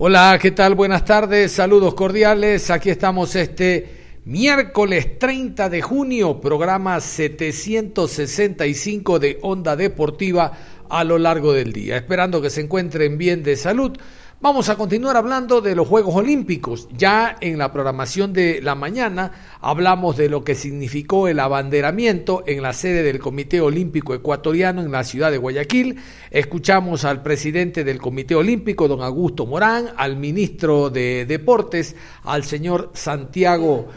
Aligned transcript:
Hola, 0.00 0.38
¿qué 0.40 0.52
tal? 0.52 0.76
Buenas 0.76 1.04
tardes, 1.04 1.50
saludos 1.50 1.94
cordiales. 1.94 2.70
Aquí 2.70 2.88
estamos 2.88 3.34
este 3.34 4.20
miércoles 4.26 5.18
30 5.18 5.68
de 5.68 5.82
junio, 5.82 6.40
programa 6.40 7.00
765 7.00 9.18
de 9.18 9.40
Onda 9.42 9.74
Deportiva 9.74 10.52
a 10.88 11.02
lo 11.02 11.18
largo 11.18 11.52
del 11.52 11.72
día. 11.72 11.96
Esperando 11.96 12.40
que 12.40 12.48
se 12.48 12.60
encuentren 12.60 13.18
bien 13.18 13.42
de 13.42 13.56
salud. 13.56 13.98
Vamos 14.40 14.68
a 14.68 14.76
continuar 14.76 15.16
hablando 15.16 15.60
de 15.60 15.74
los 15.74 15.88
Juegos 15.88 16.14
Olímpicos. 16.14 16.86
Ya 16.96 17.36
en 17.40 17.58
la 17.58 17.72
programación 17.72 18.32
de 18.32 18.62
la 18.62 18.76
mañana 18.76 19.32
hablamos 19.60 20.16
de 20.16 20.28
lo 20.28 20.44
que 20.44 20.54
significó 20.54 21.26
el 21.26 21.40
abanderamiento 21.40 22.44
en 22.46 22.62
la 22.62 22.72
sede 22.72 23.02
del 23.02 23.18
Comité 23.18 23.60
Olímpico 23.60 24.14
Ecuatoriano 24.14 24.80
en 24.80 24.92
la 24.92 25.02
ciudad 25.02 25.32
de 25.32 25.38
Guayaquil. 25.38 25.98
Escuchamos 26.30 27.04
al 27.04 27.20
presidente 27.20 27.82
del 27.82 27.98
Comité 27.98 28.36
Olímpico, 28.36 28.86
don 28.86 29.02
Augusto 29.02 29.44
Morán, 29.44 29.88
al 29.96 30.16
ministro 30.16 30.88
de 30.88 31.26
Deportes, 31.26 31.96
al 32.22 32.44
señor 32.44 32.92
Santiago... 32.94 33.88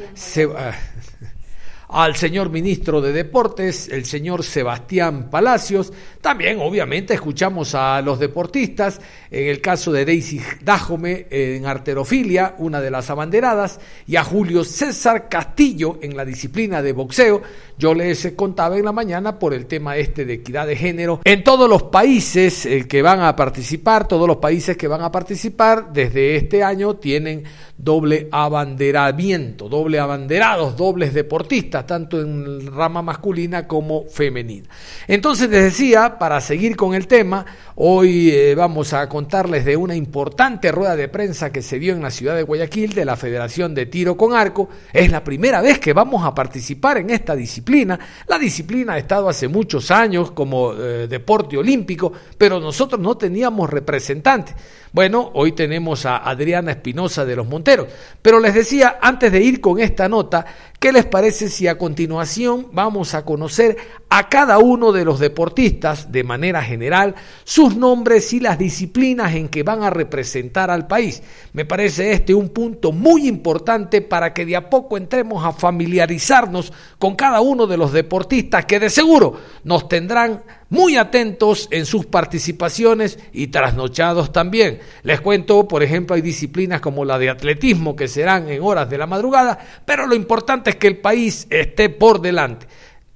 al 1.92 2.16
señor 2.16 2.50
ministro 2.50 3.02
de 3.02 3.12
Deportes, 3.12 3.90
el 3.90 4.06
señor 4.06 4.44
Sebastián 4.44 5.30
Palacios. 5.30 5.92
También, 6.22 6.60
obviamente, 6.62 7.14
escuchamos 7.14 7.76
a 7.76 8.02
los 8.02 8.18
deportistas, 8.18 9.02
en 9.30 9.50
el 9.50 9.60
caso 9.60 9.92
de 9.92 10.06
Daisy 10.06 10.40
Dájome 10.64 11.28
en 11.30 11.66
arterofilia, 11.66 12.56
una 12.60 12.80
de 12.80 12.92
las 12.92 13.10
abanderadas, 13.10 13.80
y 14.08 14.16
a 14.16 14.24
Julio 14.24 14.64
César 14.64 15.28
Castillo 15.28 16.00
en 16.02 16.16
la 16.16 16.24
disciplina 16.24 16.82
de 16.82 16.94
boxeo. 16.94 17.42
Yo 17.78 17.94
les 17.94 18.32
contaba 18.38 18.78
en 18.78 18.86
la 18.86 18.92
mañana 18.94 19.38
por 19.38 19.54
el 19.54 19.66
tema 19.66 19.98
este 19.98 20.24
de 20.24 20.34
equidad 20.36 20.68
de 20.68 20.76
género. 20.76 21.20
En 21.26 21.44
todos 21.44 21.70
los 21.70 21.84
países 21.84 22.66
eh, 22.66 22.88
que 22.88 23.02
van 23.02 23.22
a 23.22 23.36
participar, 23.36 24.08
todos 24.08 24.28
los 24.28 24.38
países 24.38 24.78
que 24.78 24.88
van 24.88 25.02
a 25.02 25.12
participar 25.12 25.92
desde 25.92 26.36
este 26.36 26.64
año 26.64 26.96
tienen 26.96 27.44
doble 27.78 28.28
abanderamiento, 28.32 29.68
doble 29.68 30.00
abanderados, 30.00 30.78
dobles 30.78 31.14
deportistas, 31.14 31.81
tanto 31.86 32.20
en 32.20 32.74
rama 32.74 33.02
masculina 33.02 33.68
como 33.68 34.06
femenina. 34.06 34.68
Entonces 35.08 35.50
les 35.50 35.64
decía, 35.64 36.18
para 36.20 36.42
seguir 36.42 36.76
con 36.76 36.94
el 36.94 37.08
tema, 37.08 37.46
hoy 37.76 38.32
eh, 38.32 38.56
vamos 38.56 38.94
a 38.94 39.08
contarles 39.10 39.66
de 39.66 39.76
una 39.76 39.96
importante 39.96 40.72
rueda 40.72 40.96
de 40.96 41.08
prensa 41.08 41.52
que 41.52 41.62
se 41.62 41.80
dio 41.80 41.94
en 41.94 42.02
la 42.02 42.12
ciudad 42.12 42.36
de 42.36 42.44
Guayaquil 42.44 42.94
de 42.94 43.06
la 43.06 43.16
Federación 43.16 43.74
de 43.74 43.86
Tiro 43.86 44.18
con 44.18 44.34
Arco. 44.34 44.70
Es 44.94 45.12
la 45.12 45.24
primera 45.24 45.62
vez 45.62 45.80
que 45.80 45.94
vamos 45.94 46.26
a 46.26 46.34
participar 46.34 46.98
en 46.98 47.10
esta 47.10 47.36
disciplina. 47.36 48.00
La 48.28 48.38
disciplina 48.38 48.94
ha 48.94 48.98
estado 48.98 49.30
hace 49.30 49.48
muchos 49.48 49.92
años 49.92 50.32
como 50.32 50.74
eh, 50.74 51.08
deporte 51.08 51.58
olímpico, 51.58 52.12
pero 52.38 52.60
nosotros 52.60 53.00
no 53.00 53.18
teníamos 53.18 53.70
representantes. 53.70 54.56
Bueno, 54.94 55.32
hoy 55.36 55.54
tenemos 55.54 56.06
a 56.06 56.18
Adriana 56.18 56.72
Espinosa 56.72 57.24
de 57.24 57.36
los 57.38 57.48
Monteros. 57.48 57.88
Pero 58.22 58.40
les 58.40 58.54
decía, 58.54 58.98
antes 59.02 59.32
de 59.32 59.42
ir 59.42 59.62
con 59.62 59.80
esta 59.80 60.10
nota, 60.10 60.46
¿qué 60.82 60.92
les 60.92 61.06
parece 61.06 61.48
si 61.48 61.68
a 61.68 61.78
continuación 61.78 62.70
vamos 62.72 63.14
a 63.14 63.24
conocer 63.24 63.78
a 64.10 64.30
cada 64.30 64.58
uno 64.58 64.92
de 64.92 65.06
los 65.06 65.20
deportistas 65.20 66.12
de 66.12 66.24
manera 66.24 66.64
general, 66.64 67.14
sus 67.44 67.76
nombres 67.76 68.34
y 68.34 68.40
las 68.40 68.58
disciplinas 68.58 69.36
en 69.36 69.48
que 69.48 69.62
van 69.62 69.84
a 69.84 69.92
representar 69.92 70.72
al 70.72 70.88
país? 70.88 71.22
Me 71.54 71.66
parece 71.66 72.14
este 72.14 72.34
un 72.34 72.50
punto 72.50 72.92
muy 72.92 73.28
importante 73.28 74.02
para 74.02 74.34
que 74.34 74.44
de 74.44 74.56
a 74.56 74.72
poco 74.72 74.98
entremos 74.98 75.46
a 75.46 75.52
familiarizarnos 75.52 76.74
con 76.98 77.16
cada 77.16 77.42
uno 77.42 77.68
de 77.68 77.78
los 77.78 77.94
deportistas 77.94 78.66
que 78.66 78.80
de 78.80 78.90
seguro 78.90 79.40
nos 79.64 79.88
tendrán 79.88 80.42
muy 80.72 80.96
atentos 80.96 81.68
en 81.70 81.86
sus 81.86 82.06
participaciones 82.06 83.20
y 83.34 83.48
trasnochados 83.48 84.32
también. 84.32 84.80
Les 85.04 85.20
cuento, 85.20 85.68
por 85.68 85.84
ejemplo, 85.84 86.16
hay 86.16 86.22
disciplinas 86.22 86.80
como 86.80 87.06
la 87.06 87.20
de 87.20 87.30
atletismo 87.30 87.96
que 87.96 88.08
serán 88.08 88.50
en 88.50 88.64
horas 88.64 88.90
de 88.90 88.98
la 88.98 89.06
madrugada, 89.06 89.60
pero 89.86 90.08
lo 90.08 90.16
importante 90.16 90.72
es 90.72 90.78
que 90.78 90.88
el 90.88 90.98
país 90.98 91.46
esté 91.50 91.90
por 91.90 92.22
delante 92.22 92.68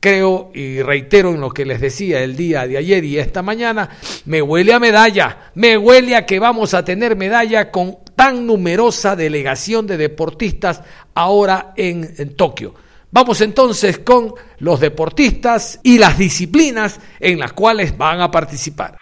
creo 0.01 0.51
y 0.53 0.83
reitero 0.83 1.33
en 1.33 1.41
lo 1.41 1.49
que 1.49 1.65
les 1.65 1.81
decía 1.81 2.21
el 2.21 2.35
día 2.35 2.67
de 2.67 2.77
ayer 2.77 3.03
y 3.03 3.17
esta 3.17 3.41
mañana, 3.41 3.89
me 4.25 4.39
huele 4.39 4.71
a 4.71 4.79
medalla, 4.79 5.49
me 5.55 5.79
huele 5.79 6.15
a 6.15 6.27
que 6.27 6.37
vamos 6.37 6.75
a 6.75 6.85
tener 6.85 7.15
medalla 7.15 7.71
con 7.71 7.97
tan 8.15 8.45
numerosa 8.45 9.15
delegación 9.15 9.87
de 9.87 9.97
deportistas 9.97 10.83
ahora 11.15 11.73
en, 11.75 12.13
en 12.19 12.35
Tokio. 12.35 12.75
Vamos 13.15 13.39
entonces 13.39 13.99
con 13.99 14.33
los 14.57 14.81
deportistas 14.81 15.79
y 15.83 15.99
las 15.99 16.17
disciplinas 16.17 16.99
en 17.21 17.39
las 17.39 17.53
cuales 17.53 17.97
van 17.97 18.19
a 18.19 18.29
participar. 18.29 18.97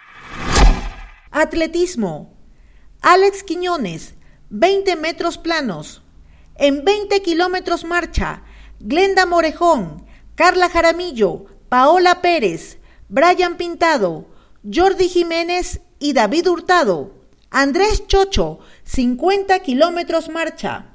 Atletismo. 1.32 2.32
Alex 3.02 3.42
Quiñones, 3.42 4.14
20 4.50 4.94
metros 4.94 5.36
planos. 5.36 6.04
En 6.54 6.84
20 6.84 7.22
kilómetros 7.22 7.84
marcha, 7.84 8.44
Glenda 8.78 9.26
Morejón, 9.26 10.06
Carla 10.36 10.68
Jaramillo, 10.68 11.46
Paola 11.68 12.22
Pérez, 12.22 12.78
Brian 13.08 13.56
Pintado, 13.56 14.28
Jordi 14.62 15.08
Jiménez 15.08 15.80
y 15.98 16.12
David 16.12 16.46
Hurtado. 16.46 17.16
Andrés 17.50 18.06
Chocho, 18.06 18.60
50 18.84 19.58
kilómetros 19.58 20.28
marcha. 20.28 20.92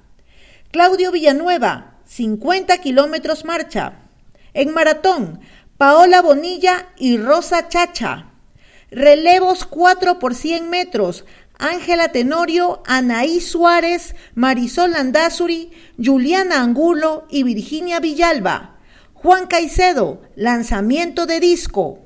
Claudio 0.71 1.11
Villanueva, 1.11 1.88
50 2.09 2.79
kilómetros 2.79 3.45
marcha. 3.45 3.99
En 4.55 4.73
maratón, 4.73 5.41
Paola 5.77 6.23
Bonilla 6.23 6.87
y 6.97 7.17
Rosa 7.17 7.69
Chacha. 7.69 8.31
Relevos 8.89 9.63
4 9.63 10.17
por 10.17 10.33
100 10.33 10.71
metros. 10.71 11.23
Ángela 11.59 12.07
Tenorio, 12.07 12.81
Anaí 12.87 13.39
Suárez, 13.39 14.15
Marisol 14.33 14.93
Landazuri, 14.93 15.71
Juliana 16.03 16.61
Angulo 16.61 17.27
y 17.29 17.43
Virginia 17.43 17.99
Villalba. 17.99 18.79
Juan 19.13 19.45
Caicedo, 19.45 20.23
lanzamiento 20.35 21.27
de 21.27 21.39
disco. 21.39 21.99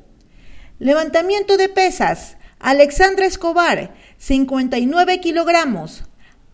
Levantamiento 0.79 1.55
de 1.55 1.69
pesas, 1.69 2.35
Alexandra 2.59 3.25
Escobar, 3.25 3.95
59 4.17 5.21
kilogramos. 5.21 6.03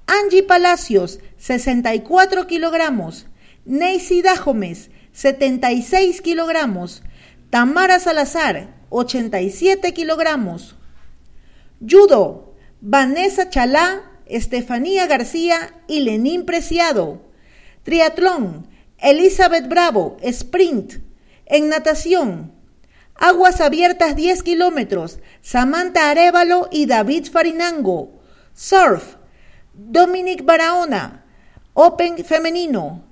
Angie 0.06 0.44
Palacios, 0.44 1.20
64 1.38 2.46
kilogramos. 2.46 3.26
Neisy 3.70 4.24
Dajomes, 4.24 4.90
76 5.14 6.22
kilogramos. 6.22 7.04
Tamara 7.52 8.00
Salazar, 8.00 8.74
87 8.90 9.94
kilogramos. 9.94 10.76
Judo, 11.80 12.56
Vanessa 12.82 13.52
Chalá, 13.52 14.02
Estefanía 14.26 15.06
García 15.06 15.76
y 15.88 16.00
Lenín 16.00 16.46
Preciado. 16.46 17.22
Triatlón, 17.84 18.68
Elizabeth 18.98 19.68
Bravo, 19.68 20.18
Sprint. 20.24 20.96
En 21.46 21.70
natación, 21.70 22.52
Aguas 23.14 23.62
Abiertas 23.62 24.16
10 24.16 24.42
kilómetros, 24.42 25.20
Samantha 25.42 26.10
Arevalo 26.10 26.70
y 26.72 26.88
David 26.88 27.28
Farinango. 27.32 28.20
Surf, 28.52 29.18
Dominic 29.76 30.44
Barahona, 30.44 31.24
Open 31.76 32.26
Femenino. 32.26 33.09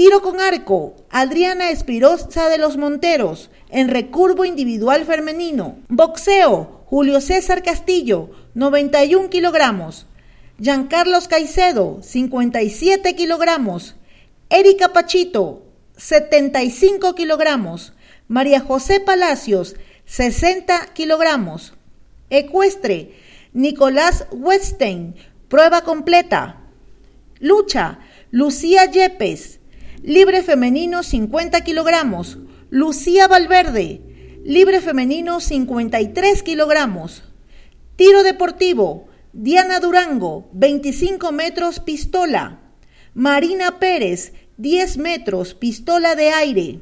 Tiro 0.00 0.22
con 0.22 0.40
arco, 0.40 0.96
Adriana 1.10 1.68
Espirosa 1.68 2.48
de 2.48 2.56
los 2.56 2.78
Monteros, 2.78 3.50
en 3.68 3.88
recurvo 3.88 4.46
individual 4.46 5.04
femenino. 5.04 5.76
Boxeo, 5.90 6.84
Julio 6.86 7.20
César 7.20 7.62
Castillo, 7.62 8.30
91 8.54 9.28
kilogramos. 9.28 10.06
Giancarlos 10.58 11.28
Caicedo, 11.28 11.98
57 12.02 13.14
kilogramos. 13.14 13.94
Erika 14.48 14.94
Pachito, 14.94 15.66
75 15.98 17.14
kilogramos. 17.14 17.92
María 18.26 18.60
José 18.60 19.00
Palacios, 19.00 19.76
60 20.06 20.94
kilogramos. 20.94 21.74
Ecuestre, 22.30 23.18
Nicolás 23.52 24.24
Westein, 24.30 25.14
prueba 25.48 25.82
completa. 25.82 26.56
Lucha, 27.38 27.98
Lucía 28.30 28.86
Yepes, 28.86 29.59
libre 30.02 30.42
femenino 30.42 31.02
50 31.02 31.60
kilogramos. 31.62 32.38
Lucía 32.70 33.28
Valverde, 33.28 34.00
libre 34.44 34.80
femenino 34.80 35.40
53 35.40 36.42
kilogramos. 36.42 37.24
Tiro 37.96 38.22
deportivo, 38.22 39.08
Diana 39.32 39.80
Durango, 39.80 40.48
25 40.52 41.32
metros 41.32 41.80
pistola. 41.80 42.60
Marina 43.14 43.78
Pérez, 43.78 44.32
10 44.56 44.98
metros 44.98 45.54
pistola 45.54 46.14
de 46.14 46.30
aire. 46.30 46.80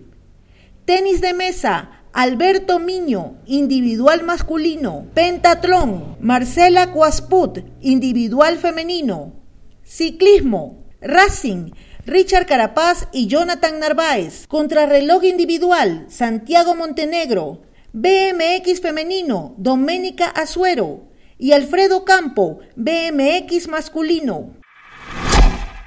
Tenis 0.85 1.21
de 1.21 1.35
mesa, 1.35 1.91
Alberto 2.13 2.79
Miño, 2.79 3.39
individual 3.47 4.23
masculino. 4.25 5.07
Pentatlón, 5.15 6.17
Marcela 6.21 6.93
Cuasput, 6.93 7.61
individual 7.81 8.59
femenino. 8.59 9.33
Ciclismo, 9.85 10.85
Racing, 11.01 11.71
Richard 12.09 12.47
Carapaz 12.47 13.07
y 13.13 13.27
Jonathan 13.27 13.79
Narváez. 13.81 14.47
Contrarreloj 14.47 15.25
individual, 15.25 16.07
Santiago 16.09 16.75
Montenegro. 16.75 17.61
BMX 17.93 18.81
femenino, 18.81 19.55
Doménica 19.59 20.29
Azuero. 20.29 21.03
Y 21.37 21.53
Alfredo 21.53 22.07
Campo, 22.07 22.61
BMX 22.77 23.69
masculino. 23.69 24.55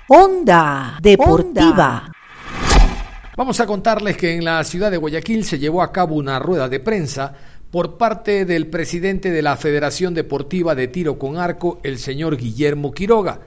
Onda 0.09 0.99
Deportiva. 1.01 2.11
Vamos 3.35 3.59
a 3.59 3.65
contarles 3.65 4.15
que 4.15 4.35
en 4.35 4.45
la 4.45 4.63
ciudad 4.63 4.91
de 4.91 4.97
Guayaquil 4.97 5.43
se 5.43 5.57
llevó 5.57 5.81
a 5.81 5.91
cabo 5.91 6.13
una 6.13 6.37
rueda 6.37 6.69
de 6.69 6.79
prensa 6.79 7.33
por 7.71 7.97
parte 7.97 8.45
del 8.45 8.67
presidente 8.67 9.31
de 9.31 9.41
la 9.41 9.57
Federación 9.57 10.13
Deportiva 10.13 10.75
de 10.75 10.87
Tiro 10.87 11.17
con 11.17 11.37
Arco, 11.37 11.79
el 11.81 11.97
señor 11.97 12.37
Guillermo 12.37 12.91
Quiroga. 12.91 13.39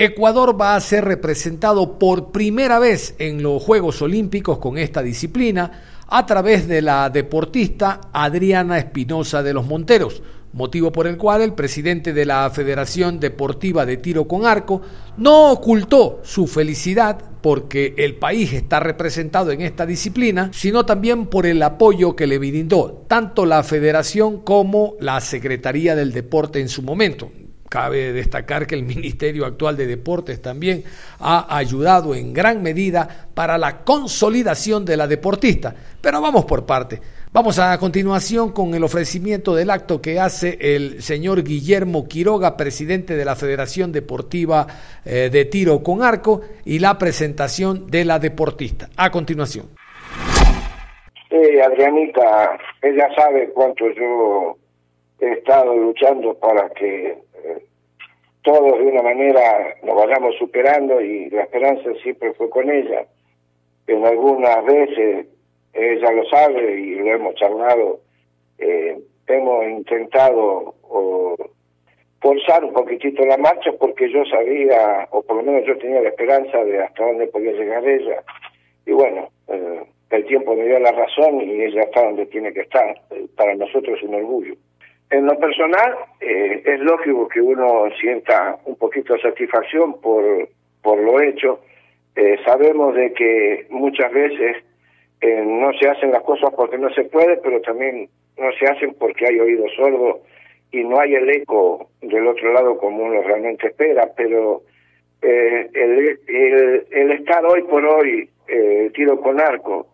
Ecuador 0.00 0.56
va 0.60 0.76
a 0.76 0.80
ser 0.80 1.04
representado 1.06 1.98
por 1.98 2.30
primera 2.30 2.78
vez 2.78 3.16
en 3.18 3.42
los 3.42 3.60
Juegos 3.60 4.00
Olímpicos 4.00 4.58
con 4.58 4.78
esta 4.78 5.02
disciplina 5.02 6.04
a 6.06 6.24
través 6.24 6.68
de 6.68 6.82
la 6.82 7.10
deportista 7.10 8.02
Adriana 8.12 8.78
Espinosa 8.78 9.42
de 9.42 9.52
los 9.52 9.66
Monteros, 9.66 10.22
motivo 10.52 10.92
por 10.92 11.08
el 11.08 11.16
cual 11.16 11.42
el 11.42 11.52
presidente 11.52 12.12
de 12.12 12.26
la 12.26 12.48
Federación 12.50 13.18
Deportiva 13.18 13.84
de 13.84 13.96
Tiro 13.96 14.28
con 14.28 14.46
Arco 14.46 14.82
no 15.16 15.50
ocultó 15.50 16.20
su 16.22 16.46
felicidad 16.46 17.18
porque 17.42 17.94
el 17.98 18.14
país 18.14 18.52
está 18.52 18.78
representado 18.78 19.50
en 19.50 19.62
esta 19.62 19.84
disciplina, 19.84 20.50
sino 20.52 20.86
también 20.86 21.26
por 21.26 21.44
el 21.44 21.60
apoyo 21.60 22.14
que 22.14 22.28
le 22.28 22.38
brindó 22.38 23.04
tanto 23.08 23.44
la 23.44 23.64
federación 23.64 24.42
como 24.42 24.94
la 25.00 25.20
Secretaría 25.20 25.96
del 25.96 26.12
Deporte 26.12 26.60
en 26.60 26.68
su 26.68 26.82
momento. 26.82 27.32
Cabe 27.68 28.12
destacar 28.12 28.66
que 28.66 28.74
el 28.74 28.82
Ministerio 28.82 29.44
actual 29.44 29.76
de 29.76 29.86
Deportes 29.86 30.40
también 30.40 30.84
ha 31.20 31.54
ayudado 31.56 32.14
en 32.14 32.32
gran 32.32 32.62
medida 32.62 33.28
para 33.34 33.58
la 33.58 33.84
consolidación 33.84 34.84
de 34.84 34.96
la 34.96 35.06
deportista. 35.06 35.74
Pero 36.00 36.20
vamos 36.20 36.44
por 36.46 36.64
parte. 36.64 37.00
Vamos 37.30 37.58
a 37.58 37.76
continuación 37.78 38.52
con 38.52 38.74
el 38.74 38.82
ofrecimiento 38.82 39.54
del 39.54 39.68
acto 39.68 40.00
que 40.00 40.18
hace 40.18 40.56
el 40.60 41.02
señor 41.02 41.44
Guillermo 41.44 42.08
Quiroga, 42.08 42.56
presidente 42.56 43.16
de 43.16 43.24
la 43.26 43.36
Federación 43.36 43.92
Deportiva 43.92 44.66
eh, 45.04 45.28
de 45.30 45.44
Tiro 45.44 45.82
con 45.82 46.02
Arco, 46.02 46.40
y 46.64 46.78
la 46.78 46.96
presentación 46.96 47.86
de 47.86 48.06
la 48.06 48.18
deportista. 48.18 48.88
A 48.96 49.10
continuación. 49.10 49.66
Sí, 51.28 51.60
Adrianita, 51.60 52.58
ella 52.80 53.08
sabe 53.14 53.50
cuánto 53.50 53.84
yo 53.90 54.56
he 55.20 55.32
estado 55.32 55.76
luchando 55.76 56.34
para 56.38 56.70
que 56.70 57.18
eh, 57.44 57.64
todos 58.42 58.78
de 58.78 58.84
una 58.84 59.02
manera 59.02 59.74
nos 59.82 59.96
vayamos 59.96 60.34
superando 60.36 61.00
y 61.00 61.28
la 61.30 61.42
esperanza 61.42 61.90
siempre 62.02 62.32
fue 62.34 62.48
con 62.48 62.70
ella. 62.70 63.06
En 63.86 64.04
algunas 64.04 64.64
veces 64.64 65.26
ella 65.72 66.12
lo 66.12 66.24
sabe 66.26 66.80
y 66.80 66.94
lo 66.96 67.06
hemos 67.14 67.34
charlado, 67.34 68.00
eh, 68.58 68.98
hemos 69.26 69.64
intentado 69.66 70.74
forzar 72.20 72.64
un 72.64 72.72
poquitito 72.72 73.24
la 73.24 73.36
marcha 73.36 73.70
porque 73.78 74.10
yo 74.10 74.24
sabía, 74.24 75.08
o 75.10 75.22
por 75.22 75.36
lo 75.36 75.42
menos 75.42 75.66
yo 75.66 75.78
tenía 75.78 76.00
la 76.00 76.08
esperanza 76.08 76.64
de 76.64 76.82
hasta 76.82 77.04
dónde 77.04 77.26
podía 77.28 77.52
llegar 77.52 77.86
ella. 77.86 78.22
Y 78.86 78.92
bueno, 78.92 79.28
eh, 79.48 79.84
el 80.10 80.24
tiempo 80.26 80.54
me 80.54 80.64
dio 80.64 80.78
la 80.78 80.92
razón 80.92 81.40
y 81.42 81.62
ella 81.62 81.82
está 81.82 82.04
donde 82.04 82.26
tiene 82.26 82.52
que 82.52 82.60
estar. 82.60 82.94
Para 83.36 83.54
nosotros 83.54 83.98
es 83.98 84.08
un 84.08 84.14
orgullo. 84.14 84.54
En 85.10 85.26
lo 85.26 85.38
personal, 85.38 85.96
eh, 86.20 86.62
es 86.64 86.80
lógico 86.80 87.28
que 87.28 87.40
uno 87.40 87.88
sienta 88.00 88.58
un 88.64 88.76
poquito 88.76 89.14
de 89.14 89.22
satisfacción 89.22 90.00
por, 90.00 90.48
por 90.82 90.98
lo 90.98 91.20
hecho. 91.20 91.60
sabemos 92.44 92.94
de 92.94 93.12
que 93.12 93.66
muchas 93.70 94.12
veces 94.12 94.56
eh, 95.20 95.42
no 95.44 95.72
se 95.72 95.88
hacen 95.88 96.12
las 96.12 96.22
cosas 96.22 96.52
porque 96.54 96.78
no 96.78 96.90
se 96.90 97.04
puede, 97.04 97.38
pero 97.38 97.60
también 97.60 98.08
no 98.36 98.52
se 98.52 98.66
hacen 98.66 98.94
porque 98.94 99.26
hay 99.26 99.40
oído 99.40 99.64
sordo 99.76 100.20
y 100.70 100.84
no 100.84 101.00
hay 101.00 101.14
el 101.14 101.28
eco 101.30 101.90
del 102.00 102.26
otro 102.26 102.52
lado 102.52 102.78
como 102.78 103.04
uno 103.04 103.22
realmente 103.22 103.68
espera, 103.68 104.08
pero 104.16 104.62
eh, 105.22 105.68
el, 105.74 106.20
el, 106.90 107.12
estar 107.12 107.44
hoy 107.44 107.62
por 107.62 107.84
hoy 107.84 108.28
eh, 108.46 108.90
tiro 108.94 109.20
con 109.20 109.40
arco 109.40 109.88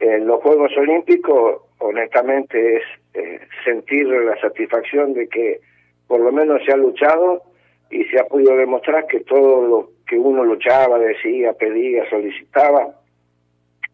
en 0.00 0.26
los 0.26 0.40
Juegos 0.40 0.72
Olímpicos, 0.78 1.62
honestamente 1.78 2.76
es 2.76 2.82
eh, 3.14 3.40
sentir 3.64 4.06
la 4.06 4.38
satisfacción 4.40 5.14
de 5.14 5.28
que 5.28 5.60
por 6.06 6.20
lo 6.20 6.32
menos 6.32 6.60
se 6.64 6.72
ha 6.72 6.76
luchado 6.76 7.42
y 7.90 8.04
se 8.04 8.20
ha 8.20 8.24
podido 8.24 8.56
demostrar 8.56 9.06
que 9.06 9.20
todo 9.20 9.66
lo 9.66 9.90
que 10.06 10.18
uno 10.18 10.44
luchaba, 10.44 10.98
decía, 10.98 11.52
pedía, 11.52 12.08
solicitaba, 12.10 12.94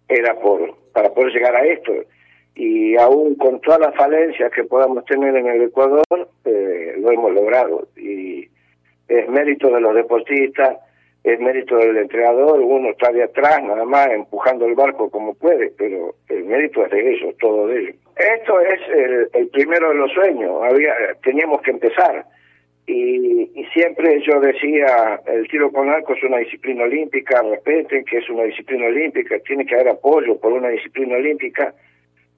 era 0.08 0.34
por 0.40 0.74
para 0.92 1.10
poder 1.10 1.32
llegar 1.32 1.54
a 1.54 1.64
esto. 1.64 1.92
Y 2.54 2.96
aún 2.96 3.36
con 3.36 3.60
todas 3.60 3.80
las 3.80 3.94
falencias 3.94 4.50
que 4.52 4.64
podamos 4.64 5.04
tener 5.04 5.36
en 5.36 5.46
el 5.46 5.62
Ecuador, 5.62 6.04
eh, 6.44 6.94
lo 6.98 7.12
hemos 7.12 7.32
logrado. 7.32 7.88
Y 7.96 8.48
es 9.08 9.28
mérito 9.28 9.70
de 9.70 9.80
los 9.80 9.94
deportistas, 9.94 10.78
es 11.22 11.38
mérito 11.40 11.76
del 11.76 11.98
entrenador, 11.98 12.60
uno 12.60 12.90
está 12.90 13.12
de 13.12 13.24
atrás 13.24 13.62
nada 13.62 13.84
más 13.84 14.08
empujando 14.08 14.66
el 14.66 14.74
barco 14.74 15.10
como 15.10 15.34
puede, 15.34 15.70
pero 15.76 16.14
el 16.28 16.44
mérito 16.44 16.84
es 16.84 16.90
de 16.90 17.12
ellos, 17.14 17.34
todo 17.38 17.66
de 17.66 17.80
ellos. 17.80 17.96
Esto 18.16 18.60
es 18.60 18.80
el, 18.88 19.28
el 19.34 19.48
primero 19.48 19.90
de 19.90 19.94
los 19.96 20.12
sueños, 20.12 20.62
había 20.62 20.92
teníamos 21.22 21.60
que 21.62 21.72
empezar 21.72 22.24
y, 22.86 23.64
siempre 23.72 24.20
yo 24.22 24.40
decía, 24.40 25.20
el 25.26 25.46
tiro 25.48 25.70
con 25.70 25.88
arco 25.88 26.14
es 26.14 26.22
una 26.24 26.38
disciplina 26.38 26.84
olímpica, 26.84 27.40
respeten 27.42 28.04
que 28.04 28.18
es 28.18 28.28
una 28.28 28.44
disciplina 28.44 28.86
olímpica, 28.86 29.38
tiene 29.40 29.64
que 29.64 29.74
haber 29.74 29.90
apoyo 29.90 30.38
por 30.40 30.52
una 30.52 30.68
disciplina 30.70 31.16
olímpica, 31.16 31.72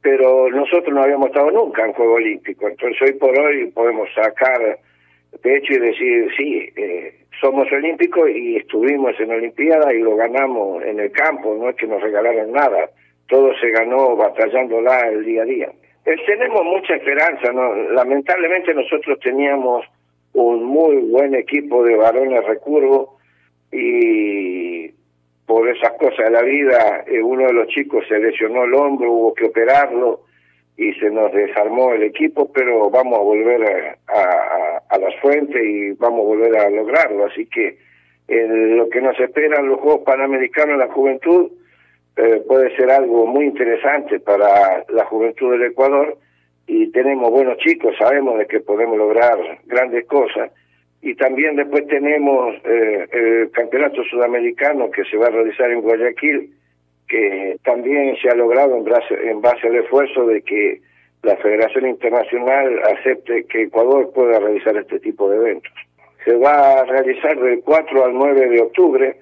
pero 0.02 0.50
nosotros 0.50 0.92
no 0.92 1.02
habíamos 1.02 1.28
estado 1.28 1.50
nunca 1.50 1.86
en 1.86 1.92
Juego 1.94 2.14
Olímpico, 2.14 2.68
entonces 2.68 3.00
hoy 3.00 3.12
por 3.14 3.38
hoy 3.38 3.70
podemos 3.70 4.08
sacar 4.14 4.78
pecho 5.40 5.72
y 5.74 5.78
decir, 5.78 6.30
sí, 6.36 6.68
eh, 6.76 7.14
somos 7.40 7.70
olímpicos 7.72 8.28
y 8.30 8.56
estuvimos 8.56 9.18
en 9.18 9.30
Olimpiada 9.32 9.92
y 9.92 9.98
lo 9.98 10.16
ganamos 10.16 10.82
en 10.84 11.00
el 11.00 11.10
campo, 11.10 11.56
no 11.58 11.70
es 11.70 11.76
que 11.76 11.86
nos 11.86 12.02
regalaron 12.02 12.52
nada, 12.52 12.90
todo 13.28 13.52
se 13.60 13.70
ganó 13.70 14.16
batallándola 14.16 15.08
el 15.08 15.24
día 15.24 15.42
a 15.42 15.46
día. 15.46 15.72
Eh, 16.04 16.16
tenemos 16.26 16.64
mucha 16.64 16.94
esperanza, 16.94 17.52
¿no? 17.52 17.74
lamentablemente 17.74 18.74
nosotros 18.74 19.18
teníamos 19.20 19.84
un 20.34 20.64
muy 20.64 20.96
buen 20.96 21.34
equipo 21.34 21.84
de 21.84 21.96
varones 21.96 22.44
recurvos 22.44 23.10
y 23.70 24.88
por 25.46 25.68
esas 25.68 25.92
cosas 25.98 26.26
de 26.26 26.30
la 26.30 26.42
vida 26.42 27.04
eh, 27.06 27.22
uno 27.22 27.46
de 27.46 27.52
los 27.52 27.68
chicos 27.68 28.04
se 28.08 28.18
lesionó 28.18 28.64
el 28.64 28.74
hombro, 28.74 29.10
hubo 29.10 29.34
que 29.34 29.46
operarlo 29.46 30.20
y 30.76 30.92
se 30.94 31.10
nos 31.10 31.32
desarmó 31.32 31.92
el 31.92 32.02
equipo, 32.02 32.50
pero 32.52 32.90
vamos 32.90 33.18
a 33.18 33.22
volver 33.22 33.96
a, 34.08 34.82
a, 34.88 34.98
las 34.98 35.14
fuentes 35.20 35.62
y 35.62 35.92
vamos 35.92 36.20
a 36.20 36.28
volver 36.28 36.56
a 36.56 36.70
lograrlo. 36.70 37.26
Así 37.26 37.46
que 37.46 37.78
lo 38.28 38.88
que 38.88 39.00
nos 39.00 39.18
esperan 39.20 39.68
los 39.68 39.80
Juegos 39.80 40.02
Panamericanos 40.04 40.74
en 40.74 40.78
la 40.78 40.92
juventud 40.92 41.50
eh, 42.16 42.42
puede 42.46 42.74
ser 42.76 42.90
algo 42.90 43.26
muy 43.26 43.46
interesante 43.46 44.20
para 44.20 44.84
la 44.88 45.04
juventud 45.06 45.52
del 45.52 45.70
Ecuador 45.70 46.16
y 46.66 46.90
tenemos 46.92 47.30
buenos 47.30 47.58
chicos, 47.58 47.94
sabemos 47.98 48.38
de 48.38 48.46
que 48.46 48.60
podemos 48.60 48.96
lograr 48.96 49.38
grandes 49.66 50.06
cosas. 50.06 50.50
Y 51.00 51.16
también 51.16 51.56
después 51.56 51.86
tenemos 51.88 52.54
eh, 52.64 53.06
el 53.12 53.50
Campeonato 53.50 54.04
Sudamericano 54.04 54.90
que 54.90 55.04
se 55.04 55.16
va 55.16 55.26
a 55.26 55.30
realizar 55.30 55.70
en 55.70 55.80
Guayaquil, 55.80 56.54
que 57.12 57.58
también 57.62 58.16
se 58.16 58.30
ha 58.30 58.34
logrado 58.34 58.74
en 58.74 58.84
base, 58.84 59.14
en 59.30 59.42
base 59.42 59.66
al 59.68 59.76
esfuerzo 59.76 60.26
de 60.26 60.40
que 60.40 60.80
la 61.22 61.36
Federación 61.36 61.86
Internacional 61.86 62.80
acepte 62.84 63.44
que 63.44 63.64
Ecuador 63.64 64.10
pueda 64.14 64.40
realizar 64.40 64.76
este 64.76 64.98
tipo 64.98 65.28
de 65.28 65.36
eventos. 65.36 65.72
Se 66.24 66.36
va 66.36 66.80
a 66.80 66.84
realizar 66.84 67.38
del 67.38 67.60
4 67.62 68.04
al 68.04 68.14
9 68.14 68.48
de 68.48 68.60
octubre 68.60 69.16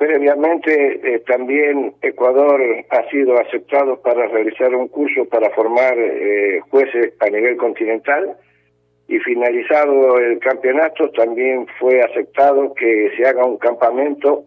Previamente 0.00 0.98
eh, 1.04 1.18
también 1.26 1.92
Ecuador 2.00 2.58
ha 2.88 3.10
sido 3.10 3.38
aceptado 3.38 4.00
para 4.00 4.28
realizar 4.28 4.74
un 4.74 4.88
curso 4.88 5.26
para 5.26 5.50
formar 5.50 5.92
eh, 5.98 6.62
jueces 6.70 7.12
a 7.20 7.26
nivel 7.26 7.58
continental 7.58 8.34
y 9.08 9.18
finalizado 9.18 10.18
el 10.18 10.38
campeonato 10.38 11.10
también 11.10 11.66
fue 11.78 12.00
aceptado 12.00 12.72
que 12.72 13.10
se 13.14 13.26
haga 13.26 13.44
un 13.44 13.58
campamento 13.58 14.44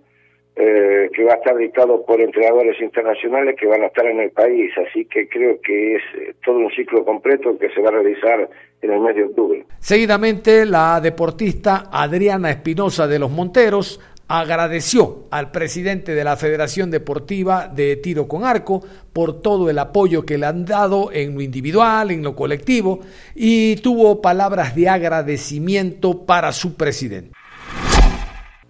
eh, 0.55 1.09
que 1.15 1.23
va 1.23 1.33
a 1.33 1.35
estar 1.37 1.57
dictado 1.57 2.05
por 2.05 2.21
entrenadores 2.21 2.79
internacionales 2.79 3.55
que 3.59 3.65
van 3.65 3.81
a 3.81 3.87
estar 3.87 4.05
en 4.05 4.19
el 4.19 4.29
país, 4.31 4.71
así 4.77 5.05
que 5.05 5.27
creo 5.27 5.59
que 5.61 5.95
es 5.95 6.01
eh, 6.15 6.35
todo 6.45 6.57
un 6.57 6.69
ciclo 6.71 7.03
completo 7.03 7.57
que 7.57 7.69
se 7.71 7.81
va 7.81 7.89
a 7.89 7.93
realizar 7.93 8.47
en 8.81 8.91
el 8.91 8.99
mes 8.99 9.15
de 9.15 9.23
octubre. 9.23 9.65
Seguidamente, 9.79 10.65
la 10.65 10.99
deportista 11.01 11.89
Adriana 11.91 12.51
Espinosa 12.51 13.07
de 13.07 13.17
los 13.17 13.31
Monteros 13.31 13.99
agradeció 14.27 15.25
al 15.31 15.51
presidente 15.51 16.13
de 16.13 16.23
la 16.23 16.37
Federación 16.37 16.91
Deportiva 16.91 17.67
de 17.67 17.95
Tiro 17.97 18.27
con 18.27 18.43
Arco 18.43 18.81
por 19.11 19.41
todo 19.41 19.69
el 19.69 19.79
apoyo 19.79 20.23
que 20.25 20.37
le 20.37 20.45
han 20.45 20.65
dado 20.65 21.11
en 21.11 21.33
lo 21.33 21.41
individual, 21.41 22.11
en 22.11 22.23
lo 22.23 22.35
colectivo, 22.35 22.99
y 23.35 23.77
tuvo 23.77 24.21
palabras 24.21 24.75
de 24.75 24.87
agradecimiento 24.87 26.25
para 26.25 26.51
su 26.51 26.75
presidente. 26.75 27.31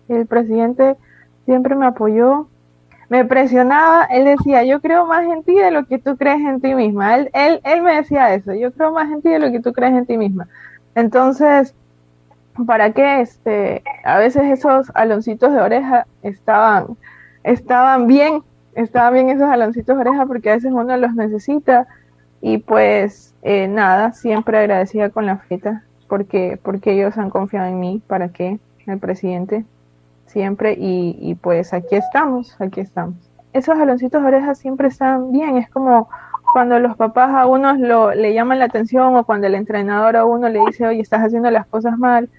El 0.09 0.25
presidente 0.27 0.95
siempre 1.45 1.75
me 1.75 1.85
apoyó, 1.85 2.47
me 3.09 3.25
presionaba, 3.25 4.05
él 4.05 4.25
decía, 4.25 4.63
yo 4.63 4.81
creo 4.81 5.05
más 5.05 5.25
en 5.25 5.43
ti 5.43 5.55
de 5.55 5.71
lo 5.71 5.85
que 5.85 5.99
tú 5.99 6.17
crees 6.17 6.41
en 6.41 6.61
ti 6.61 6.73
misma. 6.73 7.15
Él, 7.15 7.29
él, 7.33 7.61
él 7.63 7.81
me 7.81 7.95
decía 7.95 8.33
eso, 8.33 8.53
yo 8.53 8.71
creo 8.71 8.91
más 8.91 9.11
en 9.11 9.21
ti 9.21 9.29
de 9.29 9.39
lo 9.39 9.51
que 9.51 9.59
tú 9.59 9.73
crees 9.73 9.93
en 9.93 10.05
ti 10.05 10.17
misma. 10.17 10.47
Entonces, 10.95 11.75
¿para 12.65 12.91
qué? 12.91 13.21
Este, 13.21 13.83
a 14.03 14.17
veces 14.17 14.43
esos 14.43 14.91
aloncitos 14.95 15.53
de 15.53 15.59
oreja 15.59 16.07
estaban, 16.21 16.97
estaban 17.43 18.07
bien, 18.07 18.43
estaban 18.75 19.13
bien 19.13 19.29
esos 19.29 19.49
aloncitos 19.49 19.95
de 19.95 20.01
oreja 20.01 20.25
porque 20.25 20.49
a 20.49 20.55
veces 20.55 20.71
uno 20.71 20.95
los 20.97 21.13
necesita 21.13 21.87
y 22.41 22.59
pues 22.59 23.33
eh, 23.41 23.67
nada, 23.67 24.13
siempre 24.13 24.57
agradecida 24.57 25.09
con 25.09 25.25
la 25.25 25.37
feta 25.37 25.83
porque, 26.07 26.59
porque 26.61 26.93
ellos 26.93 27.17
han 27.17 27.29
confiado 27.29 27.67
en 27.67 27.79
mí, 27.79 28.01
¿para 28.07 28.29
qué? 28.29 28.59
El 28.85 28.99
presidente 28.99 29.65
siempre 30.25 30.73
y, 30.73 31.17
y 31.19 31.35
pues 31.35 31.73
aquí 31.73 31.95
estamos, 31.95 32.59
aquí 32.59 32.81
estamos. 32.81 33.15
Esos 33.53 33.77
jaloncitos 33.77 34.21
de 34.21 34.27
orejas 34.27 34.57
siempre 34.57 34.87
están 34.87 35.31
bien, 35.31 35.57
es 35.57 35.69
como 35.69 36.09
cuando 36.53 36.79
los 36.79 36.95
papás 36.95 37.31
a 37.33 37.47
uno 37.47 37.73
lo, 37.73 38.13
le 38.13 38.33
llaman 38.33 38.59
la 38.59 38.65
atención 38.65 39.15
o 39.15 39.23
cuando 39.25 39.47
el 39.47 39.55
entrenador 39.55 40.15
a 40.15 40.25
uno 40.25 40.49
le 40.49 40.59
dice, 40.67 40.85
oye, 40.85 41.01
estás 41.01 41.21
haciendo 41.21 41.49
las 41.51 41.65
cosas 41.67 41.97
mal, 41.97 42.29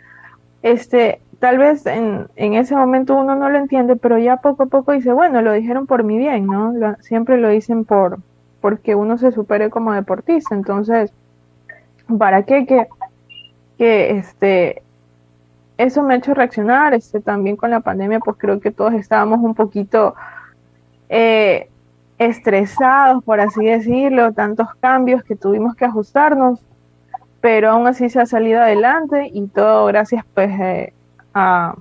este, 0.62 1.20
tal 1.40 1.58
vez 1.58 1.84
en, 1.86 2.28
en 2.36 2.54
ese 2.54 2.76
momento 2.76 3.16
uno 3.16 3.34
no 3.34 3.50
lo 3.50 3.58
entiende, 3.58 3.96
pero 3.96 4.18
ya 4.18 4.36
poco 4.36 4.62
a 4.62 4.66
poco 4.66 4.92
dice, 4.92 5.12
bueno, 5.12 5.42
lo 5.42 5.52
dijeron 5.52 5.86
por 5.86 6.04
mi 6.04 6.16
bien, 6.16 6.46
¿no? 6.46 6.72
siempre 7.00 7.36
lo 7.36 7.48
dicen 7.48 7.84
por 7.84 8.18
porque 8.60 8.94
uno 8.94 9.18
se 9.18 9.30
supere 9.30 9.68
como 9.68 9.92
deportista, 9.92 10.54
entonces, 10.54 11.12
¿para 12.18 12.44
qué 12.44 12.64
que, 12.64 12.86
que 13.76 14.12
este, 14.12 14.83
eso 15.78 16.02
me 16.02 16.14
ha 16.14 16.16
hecho 16.18 16.34
reaccionar. 16.34 16.94
Este, 16.94 17.20
también 17.20 17.56
con 17.56 17.70
la 17.70 17.80
pandemia, 17.80 18.20
pues 18.20 18.36
creo 18.38 18.60
que 18.60 18.70
todos 18.70 18.94
estábamos 18.94 19.40
un 19.40 19.54
poquito 19.54 20.14
eh, 21.08 21.68
estresados, 22.18 23.22
por 23.24 23.40
así 23.40 23.64
decirlo, 23.64 24.32
tantos 24.32 24.68
cambios 24.80 25.22
que 25.24 25.36
tuvimos 25.36 25.74
que 25.74 25.84
ajustarnos, 25.84 26.60
pero 27.40 27.70
aún 27.70 27.86
así 27.86 28.08
se 28.08 28.20
ha 28.20 28.26
salido 28.26 28.60
adelante 28.60 29.30
y 29.32 29.46
todo 29.48 29.86
gracias 29.86 30.24
pues 30.32 30.50
eh, 30.60 30.92
a, 31.34 31.74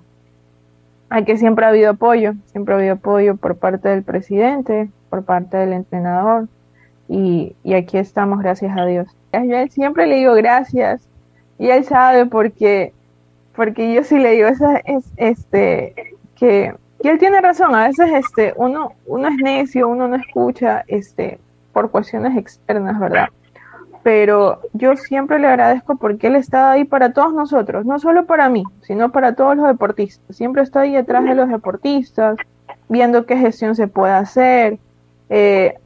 a 1.10 1.22
que 1.24 1.38
siempre 1.38 1.66
ha 1.66 1.70
habido 1.70 1.92
apoyo, 1.92 2.34
siempre 2.48 2.74
ha 2.74 2.78
habido 2.78 2.94
apoyo 2.96 3.36
por 3.38 3.56
parte 3.58 3.90
del 3.90 4.04
presidente, 4.04 4.90
por 5.10 5.24
parte 5.24 5.58
del 5.58 5.74
entrenador 5.74 6.48
y, 7.08 7.56
y 7.64 7.76
aquí 7.76 7.98
estamos, 7.98 8.40
gracias 8.40 8.76
a 8.78 8.86
Dios. 8.86 9.08
Yo 9.32 9.68
siempre 9.70 10.08
le 10.08 10.16
digo 10.16 10.34
gracias 10.34 11.08
y 11.60 11.70
él 11.70 11.84
sabe 11.86 12.26
porque 12.26 12.94
porque 13.56 13.94
yo 13.94 14.04
sí 14.04 14.18
le 14.18 14.32
digo, 14.32 14.48
esa 14.48 14.78
es, 14.78 15.06
este, 15.18 16.16
que, 16.36 16.76
que, 17.02 17.10
él 17.10 17.20
tiene 17.20 17.42
razón, 17.42 17.76
a 17.76 17.88
veces 17.88 18.12
este, 18.14 18.54
uno, 18.56 18.94
uno 19.06 19.28
es 19.28 19.36
necio, 19.38 19.88
uno 19.88 20.08
no 20.08 20.16
escucha, 20.16 20.84
este, 20.88 21.40
por 21.72 21.92
cuestiones 21.92 22.38
externas, 22.38 23.00
¿verdad? 23.00 23.30
Pero 24.04 24.62
yo 24.74 24.96
siempre 24.98 25.40
le 25.40 25.48
agradezco 25.48 25.96
porque 25.96 26.28
él 26.28 26.36
está 26.36 26.72
ahí 26.72 26.84
para 26.84 27.14
todos 27.14 27.34
nosotros, 27.34 27.86
no 27.86 28.00
solo 28.00 28.26
para 28.26 28.50
mí, 28.50 28.64
sino 28.82 29.12
para 29.12 29.34
todos 29.36 29.56
los 29.56 29.68
deportistas. 29.68 30.36
Siempre 30.36 30.62
está 30.62 30.82
ahí 30.82 30.94
detrás 30.94 31.24
de 31.24 31.36
los 31.36 31.48
deportistas, 31.48 32.38
viendo 32.90 33.26
qué 33.26 33.38
gestión 33.38 33.76
se 33.76 33.88
puede 33.88 34.14
hacer, 34.14 34.78
eh, 35.30 35.80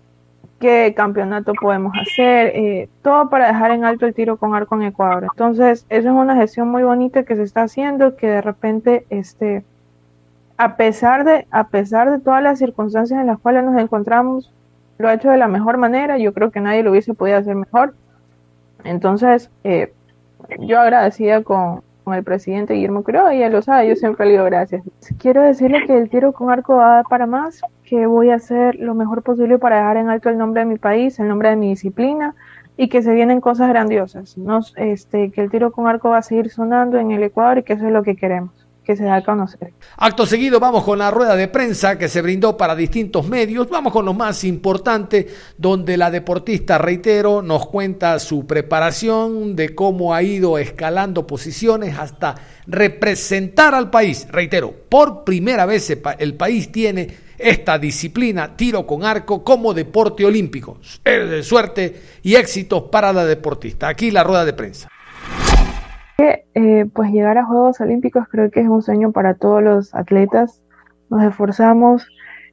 qué 0.59 0.93
campeonato 0.95 1.53
podemos 1.53 1.93
hacer, 1.99 2.51
eh, 2.55 2.89
todo 3.01 3.29
para 3.29 3.47
dejar 3.47 3.71
en 3.71 3.85
alto 3.85 4.05
el 4.05 4.13
tiro 4.13 4.37
con 4.37 4.55
arco 4.55 4.75
en 4.75 4.83
Ecuador. 4.83 5.27
Entonces, 5.31 5.85
eso 5.89 6.09
es 6.09 6.13
una 6.13 6.35
gestión 6.35 6.69
muy 6.69 6.83
bonita 6.83 7.23
que 7.23 7.35
se 7.35 7.43
está 7.43 7.63
haciendo, 7.63 8.15
que 8.15 8.27
de 8.27 8.41
repente, 8.41 9.05
este, 9.09 9.63
a 10.57 10.75
pesar 10.75 11.23
de, 11.23 11.47
a 11.51 11.67
pesar 11.67 12.11
de 12.11 12.19
todas 12.19 12.41
las 12.41 12.59
circunstancias 12.59 13.19
en 13.19 13.27
las 13.27 13.39
cuales 13.39 13.63
nos 13.63 13.79
encontramos, 13.79 14.51
lo 14.97 15.09
ha 15.09 15.13
hecho 15.13 15.29
de 15.29 15.37
la 15.37 15.47
mejor 15.47 15.77
manera. 15.77 16.17
Yo 16.17 16.33
creo 16.33 16.49
que 16.51 16.59
nadie 16.59 16.83
lo 16.83 16.91
hubiese 16.91 17.13
podido 17.13 17.37
hacer 17.37 17.55
mejor. 17.55 17.93
Entonces, 18.83 19.51
eh, 19.63 19.93
yo 20.59 20.79
agradecida 20.79 21.43
con, 21.43 21.83
con 22.07 22.15
el 22.15 22.23
presidente 22.23 22.73
Guillermo 22.73 23.03
y 23.33 23.41
él 23.41 23.51
lo 23.51 23.61
sabe, 23.61 23.89
yo 23.89 23.95
siempre 23.97 24.25
le 24.25 24.31
digo 24.31 24.45
gracias. 24.45 24.81
Quiero 25.19 25.41
decirle 25.41 25.85
que 25.85 25.97
el 25.97 26.09
tiro 26.09 26.31
con 26.31 26.49
arco 26.49 26.77
va 26.77 27.03
para 27.03 27.25
más, 27.25 27.61
que 27.87 28.05
voy 28.05 28.31
a 28.31 28.35
hacer 28.35 28.75
lo 28.75 28.95
mejor 28.95 29.23
posible 29.23 29.57
para 29.57 29.77
dejar 29.77 29.97
en 29.97 30.09
alto 30.09 30.29
el 30.29 30.37
nombre 30.37 30.61
de 30.61 30.65
mi 30.65 30.77
país, 30.77 31.19
el 31.19 31.29
nombre 31.29 31.49
de 31.49 31.55
mi 31.55 31.69
disciplina 31.69 32.35
y 32.75 32.89
que 32.89 33.01
se 33.01 33.13
vienen 33.13 33.39
cosas 33.39 33.69
grandiosas. 33.69 34.37
Nos, 34.37 34.73
este, 34.75 35.31
que 35.31 35.41
el 35.41 35.49
tiro 35.49 35.71
con 35.71 35.87
arco 35.87 36.09
va 36.09 36.17
a 36.17 36.21
seguir 36.21 36.49
sonando 36.49 36.97
en 36.97 37.11
el 37.11 37.23
Ecuador 37.23 37.59
y 37.59 37.63
que 37.63 37.73
eso 37.73 37.87
es 37.87 37.93
lo 37.93 38.03
que 38.03 38.15
queremos 38.15 38.51
que 38.83 38.95
se 38.95 39.03
da 39.03 39.15
a 39.15 39.23
conocer. 39.23 39.73
Acto 39.97 40.25
seguido 40.25 40.61
vamos 40.61 40.85
con 40.85 40.97
la 40.97 41.11
rueda 41.11 41.35
de 41.35 41.49
prensa 41.49 41.97
que 41.97 42.07
se 42.07 42.21
brindó 42.21 42.55
para 42.55 42.73
distintos 42.73 43.27
medios. 43.27 43.69
Vamos 43.69 43.91
con 43.91 44.05
lo 44.05 44.13
más 44.13 44.45
importante, 44.45 45.27
donde 45.57 45.97
la 45.97 46.09
deportista, 46.09 46.77
reitero, 46.77 47.41
nos 47.41 47.67
cuenta 47.67 48.17
su 48.19 48.47
preparación, 48.47 49.57
de 49.57 49.75
cómo 49.75 50.13
ha 50.13 50.23
ido 50.23 50.57
escalando 50.57 51.27
posiciones 51.27 51.99
hasta 51.99 52.35
representar 52.65 53.75
al 53.75 53.89
país. 53.89 54.25
Reitero, 54.31 54.73
por 54.87 55.25
primera 55.25 55.65
vez 55.65 55.89
el 56.19 56.35
país 56.35 56.71
tiene 56.71 57.26
esta 57.37 57.77
disciplina, 57.77 58.55
tiro 58.55 58.85
con 58.85 59.03
arco, 59.03 59.43
como 59.43 59.73
deporte 59.73 60.25
olímpico. 60.25 60.77
Suerte 61.41 61.95
y 62.23 62.35
éxitos 62.35 62.83
para 62.83 63.13
la 63.13 63.25
deportista. 63.25 63.87
Aquí 63.87 64.11
la 64.11 64.23
rueda 64.23 64.45
de 64.45 64.53
prensa. 64.53 64.89
Eh, 66.19 66.85
pues 66.91 67.11
llegar 67.11 67.37
a 67.37 67.45
Juegos 67.45 67.79
Olímpicos 67.81 68.27
creo 68.31 68.49
que 68.49 68.61
es 68.61 68.67
un 68.67 68.81
sueño 68.81 69.11
para 69.11 69.35
todos 69.35 69.61
los 69.61 69.93
atletas. 69.93 70.63
Nos 71.09 71.23
esforzamos, 71.23 72.07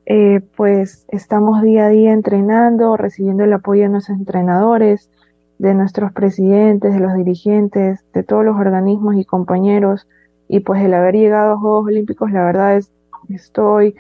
eh, 0.04 0.42
pues 0.56 1.06
estamos 1.08 1.62
día 1.62 1.86
a 1.86 1.88
día 1.88 2.12
entrenando, 2.12 2.98
recibiendo 2.98 3.44
el 3.44 3.52
apoyo 3.54 3.84
de 3.84 3.88
nuestros 3.88 4.18
entrenadores, 4.18 5.10
de 5.58 5.72
nuestros 5.72 6.12
presidentes, 6.12 6.92
de 6.92 7.00
los 7.00 7.14
dirigentes, 7.14 8.04
de 8.12 8.22
todos 8.22 8.44
los 8.44 8.56
organismos 8.58 9.16
y 9.16 9.24
compañeros. 9.24 10.06
Y 10.48 10.60
pues 10.60 10.82
el 10.82 10.92
haber 10.92 11.14
llegado 11.14 11.54
a 11.54 11.58
Juegos 11.58 11.86
Olímpicos, 11.86 12.30
la 12.30 12.44
verdad 12.44 12.76
es, 12.76 12.92
estoy, 13.30 13.96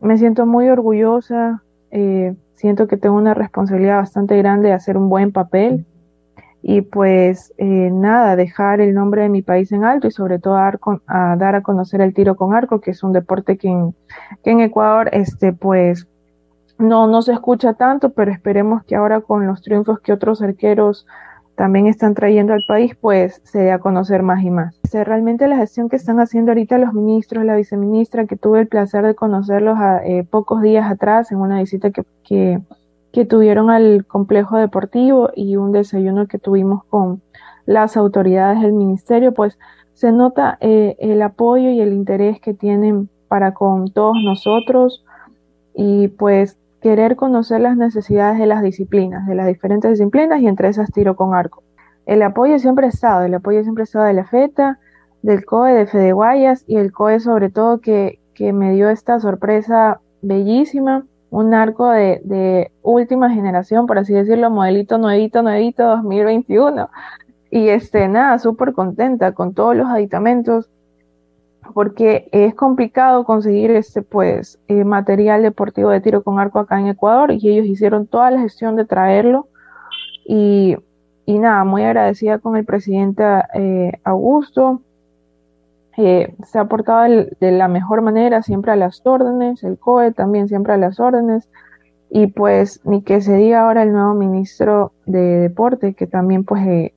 me 0.00 0.18
siento 0.18 0.46
muy 0.46 0.68
orgullosa, 0.68 1.62
eh, 1.90 2.34
siento 2.54 2.86
que 2.86 2.96
tengo 2.96 3.16
una 3.16 3.34
responsabilidad 3.34 3.96
bastante 3.96 4.36
grande 4.36 4.68
de 4.68 4.74
hacer 4.74 4.96
un 4.96 5.08
buen 5.08 5.32
papel 5.32 5.86
y 6.62 6.82
pues 6.82 7.54
eh, 7.56 7.90
nada, 7.92 8.36
dejar 8.36 8.80
el 8.80 8.94
nombre 8.94 9.22
de 9.22 9.28
mi 9.28 9.42
país 9.42 9.70
en 9.72 9.84
alto 9.84 10.08
y 10.08 10.10
sobre 10.10 10.38
todo 10.38 10.54
dar, 10.54 10.78
a, 11.06 11.36
dar 11.36 11.54
a 11.54 11.62
conocer 11.62 12.00
el 12.00 12.14
tiro 12.14 12.36
con 12.36 12.54
arco, 12.54 12.80
que 12.80 12.90
es 12.90 13.02
un 13.02 13.12
deporte 13.12 13.56
que 13.56 13.68
en, 13.68 13.94
que 14.42 14.50
en 14.50 14.60
Ecuador 14.60 15.08
este 15.12 15.52
pues 15.52 16.06
no, 16.78 17.06
no 17.06 17.22
se 17.22 17.32
escucha 17.32 17.74
tanto, 17.74 18.10
pero 18.10 18.30
esperemos 18.30 18.84
que 18.84 18.96
ahora 18.96 19.20
con 19.20 19.46
los 19.46 19.62
triunfos 19.62 20.00
que 20.00 20.12
otros 20.12 20.42
arqueros 20.42 21.06
también 21.58 21.88
están 21.88 22.14
trayendo 22.14 22.54
al 22.54 22.64
país, 22.66 22.96
pues 22.98 23.42
se 23.44 23.58
dé 23.58 23.72
a 23.72 23.78
conocer 23.78 24.22
más 24.22 24.42
y 24.42 24.50
más. 24.50 24.80
Este, 24.82 25.04
realmente 25.04 25.46
la 25.46 25.58
gestión 25.58 25.90
que 25.90 25.96
están 25.96 26.20
haciendo 26.20 26.52
ahorita 26.52 26.78
los 26.78 26.94
ministros, 26.94 27.44
la 27.44 27.56
viceministra, 27.56 28.26
que 28.26 28.36
tuve 28.36 28.60
el 28.60 28.68
placer 28.68 29.04
de 29.04 29.14
conocerlos 29.14 29.78
a, 29.78 30.02
eh, 30.06 30.24
pocos 30.24 30.62
días 30.62 30.90
atrás 30.90 31.30
en 31.32 31.38
una 31.38 31.58
visita 31.58 31.90
que, 31.90 32.04
que 32.24 32.60
que 33.12 33.24
tuvieron 33.24 33.70
al 33.70 34.06
complejo 34.06 34.58
deportivo 34.58 35.30
y 35.34 35.56
un 35.56 35.72
desayuno 35.72 36.26
que 36.26 36.38
tuvimos 36.38 36.84
con 36.84 37.22
las 37.66 37.96
autoridades 37.96 38.60
del 38.60 38.72
ministerio, 38.72 39.32
pues 39.32 39.58
se 39.94 40.12
nota 40.12 40.58
eh, 40.60 40.96
el 40.98 41.22
apoyo 41.22 41.70
y 41.70 41.80
el 41.80 41.92
interés 41.92 42.40
que 42.40 42.54
tienen 42.54 43.08
para 43.28 43.54
con 43.54 43.90
todos 43.92 44.16
nosotros 44.22 45.04
y 45.74 46.08
pues 46.08 46.58
querer 46.80 47.16
conocer 47.16 47.60
las 47.60 47.76
necesidades 47.76 48.38
de 48.38 48.46
las 48.46 48.62
disciplinas, 48.62 49.26
de 49.26 49.34
las 49.34 49.46
diferentes 49.46 49.90
disciplinas 49.90 50.40
y 50.40 50.46
entre 50.46 50.68
esas 50.68 50.90
tiro 50.92 51.16
con 51.16 51.34
arco. 51.34 51.62
El 52.06 52.22
apoyo 52.22 52.58
siempre 52.58 52.86
ha 52.86 52.88
estado, 52.88 53.24
el 53.24 53.34
apoyo 53.34 53.62
siempre 53.62 53.82
ha 53.82 53.84
estado 53.84 54.06
de 54.06 54.14
la 54.14 54.24
FETA, 54.24 54.78
del 55.22 55.44
COE, 55.44 55.74
de 55.74 55.86
Fede 55.86 56.12
Guayas 56.12 56.64
y 56.66 56.76
el 56.76 56.92
COE 56.92 57.20
sobre 57.20 57.50
todo 57.50 57.80
que, 57.80 58.20
que 58.34 58.52
me 58.52 58.72
dio 58.72 58.88
esta 58.88 59.20
sorpresa 59.20 60.00
bellísima 60.22 61.04
un 61.30 61.54
arco 61.54 61.90
de, 61.90 62.20
de, 62.24 62.72
última 62.82 63.30
generación, 63.30 63.86
por 63.86 63.98
así 63.98 64.14
decirlo, 64.14 64.50
modelito 64.50 64.98
nuevito, 64.98 65.42
nuevito 65.42 65.84
2021. 65.84 66.88
Y 67.50 67.68
este, 67.68 68.08
nada, 68.08 68.38
súper 68.38 68.72
contenta 68.72 69.32
con 69.32 69.54
todos 69.54 69.76
los 69.76 69.88
aditamentos. 69.88 70.70
Porque 71.74 72.28
es 72.32 72.54
complicado 72.54 73.24
conseguir 73.24 73.70
este 73.70 74.02
pues 74.02 74.58
eh, 74.68 74.84
material 74.84 75.42
deportivo 75.42 75.90
de 75.90 76.00
tiro 76.00 76.22
con 76.22 76.38
arco 76.38 76.58
acá 76.58 76.80
en 76.80 76.88
Ecuador 76.88 77.32
y 77.32 77.48
ellos 77.48 77.66
hicieron 77.66 78.06
toda 78.06 78.30
la 78.30 78.40
gestión 78.40 78.76
de 78.76 78.84
traerlo 78.84 79.48
y, 80.24 80.76
y 81.26 81.38
nada, 81.38 81.64
muy 81.64 81.82
agradecida 81.82 82.38
con 82.38 82.56
el 82.56 82.64
presidente 82.64 83.24
eh, 83.54 83.92
Augusto. 84.04 84.82
Eh, 85.96 86.34
se 86.44 86.58
ha 86.58 86.66
portado 86.66 87.26
de 87.40 87.52
la 87.52 87.66
mejor 87.66 88.02
manera, 88.02 88.42
siempre 88.42 88.70
a 88.70 88.76
las 88.76 89.04
órdenes, 89.04 89.64
el 89.64 89.78
COE 89.78 90.12
también 90.12 90.48
siempre 90.48 90.74
a 90.74 90.76
las 90.76 91.00
órdenes. 91.00 91.48
Y 92.10 92.28
pues 92.28 92.80
ni 92.84 93.02
que 93.02 93.20
se 93.20 93.34
diga 93.34 93.62
ahora 93.62 93.82
el 93.82 93.92
nuevo 93.92 94.14
ministro 94.14 94.92
de 95.06 95.40
Deporte, 95.40 95.94
que 95.94 96.06
también 96.06 96.44
pues 96.44 96.92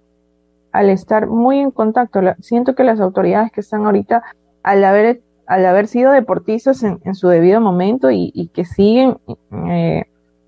al 0.71 0.89
estar 0.89 1.27
muy 1.27 1.59
en 1.59 1.71
contacto, 1.71 2.21
siento 2.39 2.75
que 2.75 2.83
las 2.83 2.99
autoridades 2.99 3.51
que 3.51 3.61
están 3.61 3.85
ahorita 3.85 4.23
al 4.63 4.83
haber, 4.83 5.21
al 5.47 5.65
haber 5.65 5.87
sido 5.87 6.11
deportistas 6.11 6.83
en, 6.83 7.15
su 7.15 7.27
debido 7.27 7.61
momento 7.61 8.09
y, 8.11 8.49
que 8.53 8.65
siguen 8.65 9.17
eh, 9.69 10.05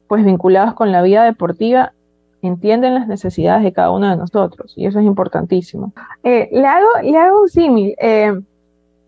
pues 0.08 0.24
vinculados 0.24 0.74
con 0.74 0.92
la 0.92 1.02
vida 1.02 1.24
deportiva, 1.24 1.94
entienden 2.42 2.94
las 2.94 3.08
necesidades 3.08 3.64
de 3.64 3.74
cada 3.74 3.92
uno 3.92 4.10
de 4.10 4.18
nosotros 4.18 4.74
y 4.76 4.86
eso 4.86 5.00
es 5.00 5.06
importantísimo. 5.06 5.94
Eh, 6.24 6.50
le, 6.52 6.68
hago, 6.68 6.90
le 7.02 7.18
hago 7.18 7.42
un 7.42 7.50
símil. 7.50 7.96
Eh, 8.00 8.34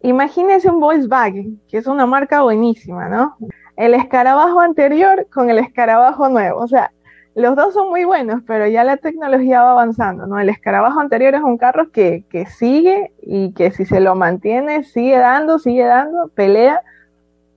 imagínese 0.03 0.69
un 0.69 0.79
Volkswagen, 0.79 1.59
que 1.67 1.77
es 1.77 1.88
una 1.88 2.05
marca 2.05 2.41
buenísima, 2.41 3.09
¿no? 3.09 3.35
El 3.75 3.93
escarabajo 3.93 4.62
anterior 4.62 5.27
con 5.33 5.50
el 5.50 5.57
escarabajo 5.57 6.29
nuevo. 6.29 6.59
O 6.62 6.67
sea, 6.67 6.91
los 7.36 7.56
dos 7.58 7.74
son 7.74 7.89
muy 7.89 8.06
buenos, 8.06 8.42
pero 8.48 8.65
ya 8.65 8.86
la 8.86 8.96
tecnología 8.96 9.62
va 9.62 9.72
avanzando, 9.72 10.25
¿no? 10.25 10.39
El 10.39 10.50
escarabajo 10.50 11.01
anterior 11.01 11.36
es 11.36 11.42
un 11.42 11.58
carro 11.58 11.92
que, 11.92 12.24
que 12.30 12.46
sigue 12.46 13.12
y 13.22 13.51
que 13.51 13.72
si 13.72 13.86
se 13.86 14.00
lo 14.00 14.15
mantiene, 14.15 14.86
sigue 14.86 15.18
dando, 15.18 15.60
sigue 15.60 15.84
dando, 15.84 16.30
pelea, 16.30 16.82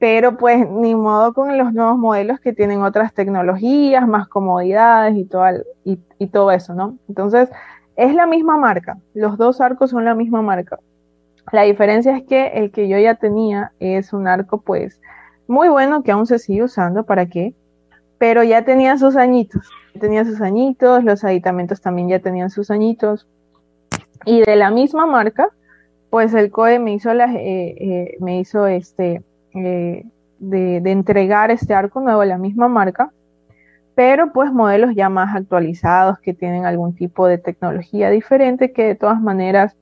pero 0.00 0.36
pues 0.36 0.68
ni 0.68 0.96
modo 0.96 1.32
con 1.32 1.56
los 1.56 1.72
nuevos 1.72 1.96
modelos 1.96 2.40
que 2.40 2.52
tienen 2.52 2.82
otras 2.82 3.14
tecnologías, 3.14 4.06
más 4.08 4.26
comodidades 4.26 5.16
y 5.16 5.24
todo, 5.24 5.46
y, 5.84 6.00
y 6.18 6.26
todo 6.26 6.50
eso, 6.50 6.74
¿no? 6.74 6.98
Entonces, 7.08 7.48
es 7.94 8.12
la 8.14 8.26
misma 8.26 8.56
marca, 8.56 8.98
los 9.14 9.38
dos 9.38 9.60
arcos 9.60 9.90
son 9.90 10.04
la 10.04 10.14
misma 10.14 10.42
marca. 10.42 10.80
La 11.52 11.62
diferencia 11.62 12.16
es 12.16 12.24
que 12.24 12.48
el 12.48 12.72
que 12.72 12.88
yo 12.88 12.98
ya 12.98 13.14
tenía 13.14 13.72
es 13.78 14.12
un 14.12 14.26
arco 14.26 14.60
pues 14.60 15.00
muy 15.46 15.68
bueno 15.68 16.02
que 16.02 16.12
aún 16.12 16.26
se 16.26 16.40
sigue 16.40 16.64
usando, 16.64 17.04
¿para 17.04 17.26
qué? 17.26 17.54
Pero 18.18 18.42
ya 18.42 18.64
tenía 18.64 18.98
sus 18.98 19.16
añitos, 19.16 19.70
tenía 19.98 20.24
sus 20.24 20.40
añitos, 20.40 21.04
los 21.04 21.24
aditamentos 21.24 21.80
también 21.80 22.08
ya 22.08 22.18
tenían 22.18 22.50
sus 22.50 22.70
añitos. 22.70 23.26
Y 24.24 24.40
de 24.40 24.56
la 24.56 24.70
misma 24.70 25.06
marca, 25.06 25.50
pues 26.10 26.34
el 26.34 26.50
COE 26.50 26.78
me 26.78 26.92
hizo, 26.94 27.14
la, 27.14 27.32
eh, 27.32 27.76
eh, 27.78 28.16
me 28.20 28.40
hizo 28.40 28.66
este, 28.66 29.22
eh, 29.54 30.04
de, 30.38 30.80
de, 30.80 30.90
entregar 30.90 31.50
este 31.50 31.74
arco 31.74 32.00
nuevo 32.00 32.20
de 32.20 32.26
la 32.26 32.38
misma 32.38 32.68
marca, 32.68 33.12
pero 33.94 34.32
pues 34.32 34.52
modelos 34.52 34.94
ya 34.94 35.08
más 35.08 35.34
actualizados 35.34 36.18
que 36.18 36.34
tienen 36.34 36.66
algún 36.66 36.94
tipo 36.94 37.26
de 37.26 37.38
tecnología 37.38 38.10
diferente 38.10 38.72
que 38.72 38.86
de 38.86 38.94
todas 38.94 39.20
maneras 39.20 39.76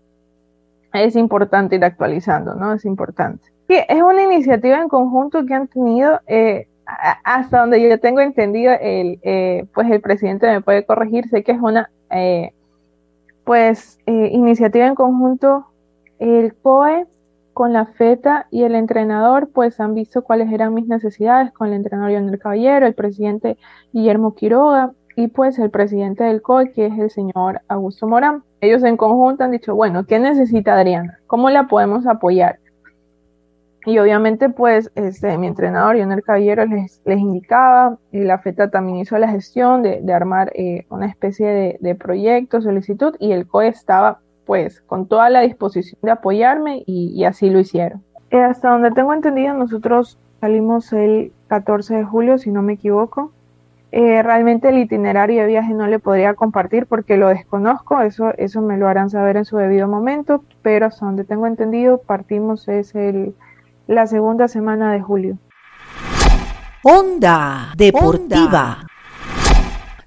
es 0.93 1.17
importante 1.17 1.77
ir 1.77 1.85
actualizando, 1.85 2.55
¿no? 2.55 2.73
Es 2.73 2.85
importante. 2.85 3.49
es 3.69 4.03
una 4.03 4.23
iniciativa 4.23 4.81
en 4.81 4.89
conjunto 4.89 5.45
que 5.45 5.55
han 5.55 5.69
tenido 5.69 6.21
hasta 6.87 7.61
donde 7.61 7.83
yo 7.83 7.99
tengo 7.99 8.21
entendido, 8.21 8.73
el, 8.81 9.19
eh, 9.23 9.67
pues 9.75 9.91
el 9.91 10.01
presidente 10.01 10.47
me 10.47 10.61
puede 10.61 10.85
corregir, 10.85 11.29
sé 11.29 11.43
que 11.43 11.53
es 11.53 11.61
una 11.61 11.91
eh, 12.11 12.53
pues 13.45 13.99
eh, 14.07 14.31
iniciativa 14.33 14.87
en 14.87 14.95
conjunto, 14.95 15.67
el 16.19 16.55
COE 16.55 17.07
con 17.53 17.73
la 17.73 17.87
FETA 17.87 18.47
y 18.51 18.65
el 18.65 18.75
entrenador, 18.75 19.49
pues 19.53 19.81
han 19.81 19.95
visto 19.95 20.23
cuáles 20.23 20.53
eran 20.53 20.75
mis 20.75 20.87
necesidades 20.87 21.53
con 21.53 21.69
el 21.69 21.75
entrenador 21.75 22.11
Leonel 22.13 22.39
Caballero, 22.39 22.87
el 22.87 22.95
presidente 22.95 23.57
Guillermo 23.93 24.35
Quiroga 24.35 24.93
y 25.17 25.29
pues 25.29 25.59
el 25.59 25.71
presidente 25.71 26.25
del 26.25 26.43
COE, 26.43 26.73
que 26.73 26.87
es 26.87 26.99
el 26.99 27.11
señor 27.11 27.63
Augusto 27.69 28.07
Morán. 28.07 28.45
Ellos 28.61 28.83
en 28.85 28.97
conjunto 28.97 29.45
han 29.45 29.53
dicho, 29.53 29.75
bueno, 29.75 30.05
¿qué 30.07 30.19
necesita 30.19 30.75
Adriana? 30.75 31.19
¿Cómo 31.27 31.49
la 31.51 31.67
podemos 31.67 32.07
apoyar? 32.07 32.59
Y 33.87 34.01
obviamente, 34.01 34.51
pues, 34.51 34.91
este, 34.97 35.39
mi 35.39 35.47
entrenador, 35.47 35.95
Lionel 35.95 36.25
Caballero, 36.25 36.67
les, 36.67 37.01
les 37.05 37.21
indicaba, 37.21 37.97
y 38.11 38.19
la 38.25 38.39
FETA 38.39 38.69
también 38.69 38.99
hizo 38.99 39.17
la 39.17 39.29
gestión 39.29 39.85
de, 39.85 40.01
de 40.03 40.13
armar 40.13 40.51
eh, 40.57 40.87
una 40.91 41.07
especie 41.07 41.47
de, 41.47 41.79
de, 41.81 41.95
proyecto, 41.95 42.61
solicitud, 42.61 43.15
y 43.21 43.31
el 43.31 43.47
COE 43.47 43.69
estaba, 43.69 44.19
pues, 44.45 44.81
con 44.81 45.07
toda 45.07 45.31
la 45.31 45.43
disposición 45.43 46.01
de 46.03 46.11
apoyarme, 46.11 46.83
y, 46.85 47.13
y 47.15 47.25
así 47.25 47.49
lo 47.49 47.61
hicieron. 47.61 48.03
Eh, 48.33 48.43
hasta 48.43 48.71
donde 48.71 48.91
tengo 48.91 49.15
entendido, 49.15 49.55
nosotros 49.55 50.19
salimos 50.41 50.93
el 50.93 51.33
14 51.47 51.95
de 51.95 52.05
julio, 52.05 52.39
si 52.39 52.51
no 52.51 52.63
me 52.63 52.73
equivoco. 52.73 53.31
Eh, 53.93 54.21
realmente 54.25 54.69
el 54.69 54.79
itinerario 54.79 55.43
de 55.43 55.47
viaje 55.47 55.73
no 55.73 55.87
le 55.87 56.01
podría 56.01 56.35
compartir 56.35 56.87
porque 56.87 57.17
lo 57.17 57.29
desconozco, 57.29 58.01
eso, 58.01 58.33
eso 58.37 58.61
me 58.61 58.77
lo 58.77 58.89
harán 58.89 59.11
saber 59.11 59.37
en 59.37 59.45
su 59.45 59.57
debido 59.57 59.87
momento, 59.87 60.43
pero 60.61 60.87
hasta 60.87 61.07
donde 61.07 61.23
tengo 61.23 61.47
entendido, 61.47 61.99
partimos 61.99 62.67
es 62.67 62.97
el 62.97 63.35
la 63.87 64.07
segunda 64.07 64.49
semana 64.49 64.93
de 64.93 65.01
julio. 65.01 65.39
Onda 66.83 67.73
Deportiva. 67.77 68.87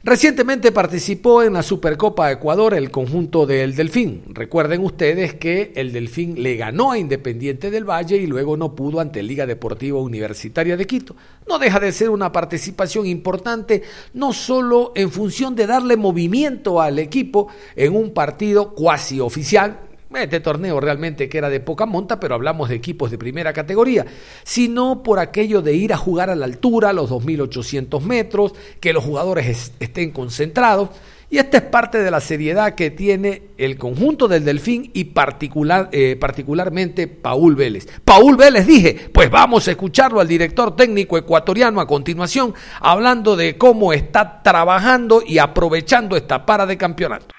Recientemente 0.02 0.72
participó 0.72 1.44
en 1.44 1.54
la 1.54 1.62
Supercopa 1.62 2.32
Ecuador 2.32 2.74
el 2.74 2.90
conjunto 2.90 3.46
del 3.46 3.76
Delfín. 3.76 4.24
Recuerden 4.30 4.82
ustedes 4.82 5.34
que 5.34 5.74
el 5.76 5.92
Delfín 5.92 6.42
le 6.42 6.56
ganó 6.56 6.94
a 6.94 6.98
Independiente 6.98 7.70
del 7.70 7.84
Valle 7.84 8.16
y 8.16 8.26
luego 8.26 8.56
no 8.56 8.76
pudo 8.76 9.02
ante 9.02 9.22
Liga 9.22 9.46
Deportiva 9.46 10.00
Universitaria 10.00 10.78
de 10.78 10.88
Quito. 10.88 11.18
No 11.50 11.60
deja 11.60 11.82
de 11.82 11.92
ser 11.92 12.10
una 12.10 12.32
participación 12.32 13.08
importante, 13.08 13.84
no 14.14 14.32
solo 14.32 14.94
en 14.96 15.12
función 15.12 15.54
de 15.54 15.68
darle 15.68 15.98
movimiento 15.98 16.82
al 16.82 16.98
equipo 16.98 17.50
en 17.76 17.94
un 17.94 18.14
partido 18.14 18.74
cuasi 18.74 19.20
oficial, 19.20 19.89
este 20.18 20.40
torneo 20.40 20.80
realmente 20.80 21.30
que 21.30 21.38
era 21.38 21.50
de 21.50 21.60
poca 21.60 21.86
monta, 21.86 22.20
pero 22.20 22.36
hablamos 22.36 22.70
de 22.70 22.76
equipos 22.76 23.12
de 23.12 23.18
primera 23.18 23.54
categoría, 23.54 24.06
sino 24.44 25.04
por 25.04 25.20
aquello 25.20 25.62
de 25.62 25.76
ir 25.76 25.94
a 25.94 25.98
jugar 25.98 26.30
a 26.30 26.36
la 26.36 26.46
altura, 26.46 26.90
a 26.90 26.94
los 26.94 27.10
2.800 27.12 28.02
metros, 28.02 28.54
que 28.80 28.94
los 28.94 29.04
jugadores 29.04 29.74
estén 29.80 30.12
concentrados. 30.12 30.90
Y 31.32 31.38
esta 31.38 31.58
es 31.58 31.64
parte 31.64 32.00
de 32.00 32.10
la 32.10 32.22
seriedad 32.22 32.74
que 32.74 32.90
tiene 32.90 33.44
el 33.60 33.78
conjunto 33.78 34.28
del 34.28 34.44
Delfín 34.44 34.90
y 34.96 35.06
particular, 35.06 35.90
eh, 35.92 36.18
particularmente 36.20 37.06
Paul 37.06 37.56
Vélez. 37.56 37.88
Paul 38.04 38.36
Vélez 38.36 38.66
dije, 38.66 39.12
pues 39.14 39.30
vamos 39.30 39.68
a 39.68 39.72
escucharlo 39.72 40.20
al 40.20 40.28
director 40.28 40.76
técnico 40.76 41.20
ecuatoriano 41.20 41.82
a 41.82 41.88
continuación, 41.88 42.56
hablando 42.80 43.36
de 43.36 43.60
cómo 43.60 43.94
está 43.94 44.42
trabajando 44.42 45.22
y 45.24 45.38
aprovechando 45.38 46.18
esta 46.18 46.48
para 46.48 46.66
de 46.66 46.78
campeonato. 46.78 47.39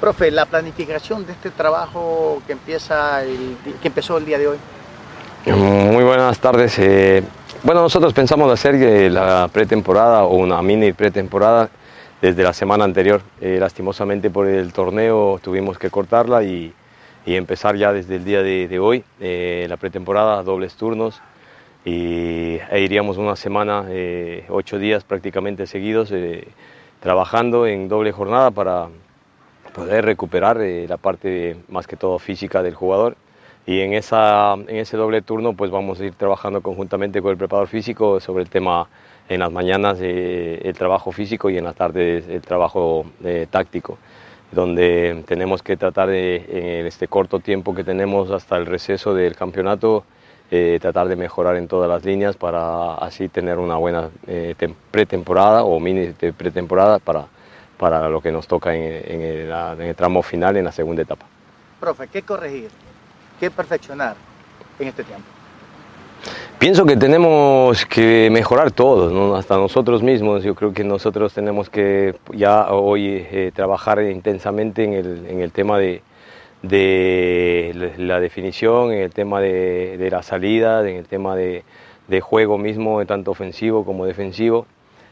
Profe, 0.00 0.30
la 0.30 0.44
planificación 0.44 1.24
de 1.24 1.32
este 1.32 1.50
trabajo 1.50 2.42
que, 2.46 2.52
empieza 2.52 3.22
que 3.80 3.88
empezó 3.88 4.18
el 4.18 4.26
día 4.26 4.38
de 4.38 4.48
hoy. 4.48 4.58
Muy 5.46 6.04
buenas 6.04 6.38
tardes. 6.38 6.78
Eh, 6.78 7.22
bueno, 7.62 7.80
nosotros 7.80 8.12
pensamos 8.12 8.52
hacer 8.52 8.74
eh, 8.74 9.08
la 9.08 9.48
pretemporada 9.50 10.24
o 10.24 10.36
una 10.36 10.60
mini 10.60 10.92
pretemporada 10.92 11.70
desde 12.20 12.42
la 12.42 12.52
semana 12.52 12.84
anterior. 12.84 13.22
Eh, 13.40 13.56
lastimosamente 13.58 14.28
por 14.28 14.46
el 14.48 14.72
torneo 14.74 15.40
tuvimos 15.42 15.78
que 15.78 15.88
cortarla 15.88 16.42
y, 16.42 16.74
empezar 17.24 17.74
ya 17.74 17.92
desde 17.92 18.16
el 18.16 18.24
día 18.24 18.40
de, 18.42 18.78
hoy 18.78 19.02
la 19.18 19.76
pretemporada, 19.78 20.42
dobles 20.42 20.74
turnos. 20.74 21.20
Y 21.84 22.58
e 22.70 22.80
iríamos 22.80 23.16
una 23.16 23.34
semana, 23.34 23.84
ocho 24.48 24.78
días 24.78 25.02
prácticamente 25.02 25.66
seguidos, 25.66 26.12
trabajando 27.00 27.66
en 27.66 27.88
doble 27.88 28.12
jornada 28.12 28.52
para, 28.52 28.88
poder 29.76 30.06
recuperar 30.06 30.58
eh, 30.62 30.86
la 30.88 30.96
parte 30.96 31.58
más 31.68 31.86
que 31.86 31.96
todo 31.96 32.18
física 32.18 32.62
del 32.62 32.74
jugador. 32.74 33.14
Y 33.66 33.80
en, 33.80 33.92
esa, 33.92 34.54
en 34.54 34.76
ese 34.76 34.96
doble 34.96 35.20
turno 35.20 35.52
pues 35.52 35.70
vamos 35.70 36.00
a 36.00 36.06
ir 36.06 36.14
trabajando 36.14 36.62
conjuntamente 36.62 37.20
con 37.20 37.32
el 37.32 37.36
preparador 37.36 37.68
físico 37.68 38.20
sobre 38.20 38.44
el 38.44 38.48
tema 38.48 38.88
en 39.28 39.40
las 39.40 39.52
mañanas 39.52 39.98
eh, 40.00 40.60
el 40.64 40.74
trabajo 40.74 41.12
físico 41.12 41.50
y 41.50 41.58
en 41.58 41.64
las 41.64 41.74
tardes 41.74 42.28
el 42.28 42.40
trabajo 42.42 43.04
eh, 43.24 43.48
táctico 43.50 43.98
donde 44.52 45.24
tenemos 45.26 45.64
que 45.64 45.76
tratar 45.76 46.08
de, 46.08 46.36
en 46.80 46.86
este 46.86 47.08
corto 47.08 47.40
tiempo 47.40 47.74
que 47.74 47.82
tenemos 47.82 48.30
hasta 48.30 48.56
el 48.56 48.66
receso 48.66 49.14
del 49.14 49.34
campeonato 49.34 50.04
tratar 50.80 51.08
de 51.08 51.16
mejorar 51.16 51.56
en 51.56 51.66
todas 51.66 51.88
las 51.90 52.04
líneas 52.04 52.36
para 52.36 52.94
así 52.94 53.28
tener 53.28 53.58
una 53.58 53.74
buena 53.78 54.10
pretemporada 54.92 55.64
o 55.64 55.80
mini 55.80 56.12
pretemporada 56.36 57.00
para 57.00 57.26
para 57.78 58.08
lo 58.08 58.20
que 58.20 58.32
nos 58.32 58.46
toca 58.46 58.74
en, 58.74 59.20
el, 59.20 59.94
tramo 59.94 60.22
final, 60.22 60.56
en 60.56 60.64
la 60.64 60.72
segunda 60.72 61.02
etapa. 61.02 61.26
Profe, 61.80 62.08
¿qué 62.08 62.22
corregir? 62.22 62.70
¿Qué 63.38 63.50
perfeccionar 63.50 64.16
en 64.78 64.88
este 64.88 65.04
tiempo? 65.04 65.26
Pienso 66.58 66.86
que 66.86 66.96
tenemos 66.96 67.84
que 67.84 68.30
mejorar 68.32 68.70
todos, 68.70 69.38
hasta 69.38 69.56
nosotros 69.56 70.02
mismos. 70.02 70.42
Yo 70.42 70.54
creo 70.54 70.72
que 70.72 70.84
nosotros 70.84 71.34
tenemos 71.34 71.68
que 71.68 72.16
ya 72.32 72.72
hoy 72.72 73.26
eh, 73.30 73.52
trabajar 73.54 74.02
intensamente 74.02 74.84
en 74.84 75.40
el, 75.40 75.52
tema 75.52 75.78
de, 75.78 76.02
de 76.62 77.94
la 77.98 78.20
definición, 78.20 78.92
en 78.92 79.00
el 79.00 79.12
tema 79.12 79.40
de, 79.40 80.08
la 80.10 80.22
salida, 80.22 80.88
en 80.88 80.96
el 80.96 81.06
tema 81.06 81.36
de, 81.36 81.62
juego 82.22 82.56
mismo, 82.56 83.04
tanto 83.04 83.30
ofensivo 83.30 83.84
como 83.84 84.06
defensivo, 84.06 84.66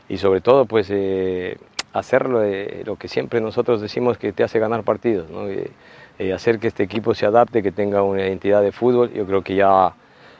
y 0.08 0.16
sobre 0.16 0.40
todo 0.40 0.64
pues 0.64 0.88
eh, 0.90 1.58
hacer 1.94 2.28
lo, 2.28 2.96
que 2.96 3.08
siempre 3.08 3.40
nosotros 3.40 3.80
decimos 3.80 4.18
que 4.18 4.32
te 4.32 4.42
hace 4.42 4.58
ganar 4.58 4.82
partidos, 4.82 5.28
eh, 5.48 5.70
eh, 6.18 6.32
hacer 6.32 6.58
que 6.58 6.66
este 6.66 6.82
equipo 6.82 7.14
se 7.14 7.24
adapte, 7.24 7.62
que 7.62 7.70
tenga 7.70 8.02
una 8.02 8.26
identidad 8.26 8.62
de 8.62 8.72
fútbol. 8.72 9.12
Yo 9.12 9.24
creo 9.24 9.42
que 9.42 9.54
ya 9.54 9.94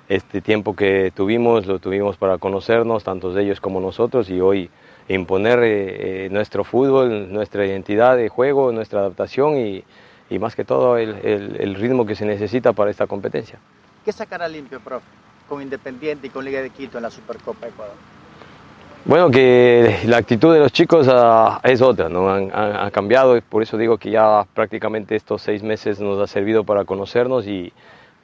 este 0.09 0.41
tiempo 0.41 0.75
que 0.75 1.13
tuvimos 1.15 1.67
lo 1.67 1.79
tuvimos 1.79 2.17
para 2.17 2.39
conocernos, 2.39 3.05
tanto 3.05 3.39
ellos 3.39 3.61
como 3.61 3.81
nosotros, 3.81 4.29
y 4.31 4.41
hoy 4.41 4.69
imponer 5.07 6.31
nuestro 6.33 6.65
fútbol, 6.65 7.33
nuestra 7.33 7.65
identidad 7.65 8.17
de 8.17 8.29
juego, 8.29 8.73
nuestra 8.73 9.01
adaptación 9.01 9.57
y, 9.57 9.85
y 10.29 10.39
más 10.41 10.57
que 10.57 10.65
todo 10.65 10.99
el, 10.99 11.25
el, 11.25 11.75
ritmo 11.77 12.05
que 12.05 12.17
se 12.17 12.27
necesita 12.27 12.73
para 12.73 12.91
esta 12.91 13.07
competencia. 13.07 13.59
¿Qué 14.05 14.13
sacará 14.13 14.49
limpio, 14.49 14.81
profe, 14.81 15.07
con 15.49 15.63
Independiente 15.63 16.27
y 16.27 16.31
con 16.31 16.45
Liga 16.45 16.61
de 16.63 16.71
Quito 16.71 16.99
en 16.99 17.03
la 17.05 17.11
Supercopa 17.11 17.69
Ecuador? 17.69 17.95
Bueno, 19.07 19.31
que 19.31 20.01
la 20.07 20.17
actitud 20.17 20.55
de 20.55 20.61
los 20.61 20.73
chicos 20.73 21.07
uh, 21.09 21.59
es 21.63 21.83
otra, 21.83 22.09
¿no? 22.09 22.31
Han, 22.31 22.51
han, 22.55 22.91
cambiado, 22.91 23.39
por 23.43 23.63
eso 23.63 23.77
digo 23.77 23.99
que 23.99 24.11
ya 24.11 24.47
prácticamente 24.55 25.15
estos 25.15 25.43
seis 25.43 25.63
meses 25.63 26.01
nos 26.01 26.19
ha 26.21 26.27
servido 26.27 26.65
para 26.65 26.87
conocernos 26.87 27.47
y, 27.47 27.71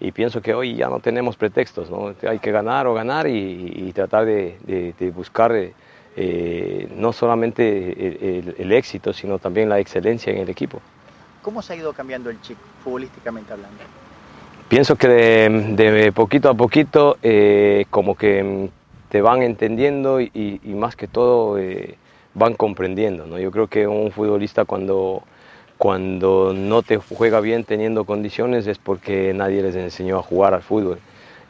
y 0.01 0.13
pienso 0.13 0.41
que 0.41 0.55
hoy 0.55 0.77
ya 0.77 0.89
no 0.89 1.01
tenemos 1.01 1.37
pretextos, 1.37 1.91
¿no? 1.91 2.15
Hay 2.27 2.39
que 2.39 2.51
ganar 2.51 2.87
o 2.87 2.95
ganar 2.95 3.27
y, 3.27 3.73
y 3.77 3.93
tratar 3.93 4.25
de, 4.25 4.57
de, 4.63 4.95
de 4.99 5.11
buscar 5.11 5.53
eh, 6.17 6.89
no 6.97 7.13
solamente 7.13 8.39
el, 8.39 8.55
el, 8.57 8.73
éxito, 8.73 9.13
sino 9.13 9.39
también 9.39 9.69
la 9.69 9.79
excelencia 9.79 10.33
en 10.33 10.39
el 10.39 10.49
equipo. 10.49 10.81
¿Cómo 11.43 11.61
se 11.61 11.75
ha 11.75 11.77
ido 11.77 11.93
cambiando 11.93 12.31
el 12.31 12.41
chip, 12.41 12.57
futbolísticamente 12.83 13.53
hablando? 13.53 13.83
Pienso 14.69 14.97
que 14.97 15.09
de, 15.09 16.13
poquito 16.13 16.49
a 16.49 16.55
poquito 16.55 17.19
eh, 17.23 17.85
como 17.91 18.15
que 18.15 18.71
te 19.11 19.21
van 19.21 19.43
entendiendo 19.43 20.21
y, 20.21 20.61
más 20.65 20.97
que 20.97 21.09
todo 21.09 21.59
eh, 21.59 21.97
van 22.35 22.55
comprendiendo. 22.55 23.27
¿no? 23.27 23.39
Yo 23.39 23.51
creo 23.51 23.67
que 23.67 23.87
un 23.87 24.13
futbolista 24.13 24.65
cuando, 24.65 25.25
cuando 25.79 26.55
no 26.55 26.83
te 26.83 26.97
juega 26.97 27.41
bien 27.41 27.65
teniendo 27.65 28.05
condiciones 28.05 28.67
es 28.67 28.79
porque 28.79 29.35
nadie 29.35 29.63
les 29.63 29.75
enseñó 29.75 30.19
a 30.19 30.23
jugar 30.23 30.55
al 30.55 30.63
fútbol. 30.63 31.01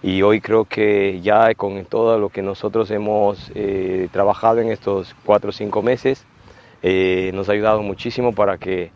Y 0.03 0.23
hoy 0.23 0.41
creo 0.41 0.65
que 0.65 1.21
ya 1.21 1.55
con 1.55 1.85
todo 1.85 2.19
lo 2.19 2.31
que 2.31 2.41
nosotros 2.41 2.91
hemos 2.91 3.53
eh, 3.55 4.09
trabajado 4.11 4.61
en 4.61 4.71
estos 4.71 5.15
cuatro 5.27 5.51
o 5.51 5.53
cinco 5.53 5.83
meses, 5.83 6.25
nos 6.83 7.51
ha 7.51 7.53
ayudado 7.53 7.83
muchísimo 7.83 8.33
para 8.33 8.57
que 8.57 8.91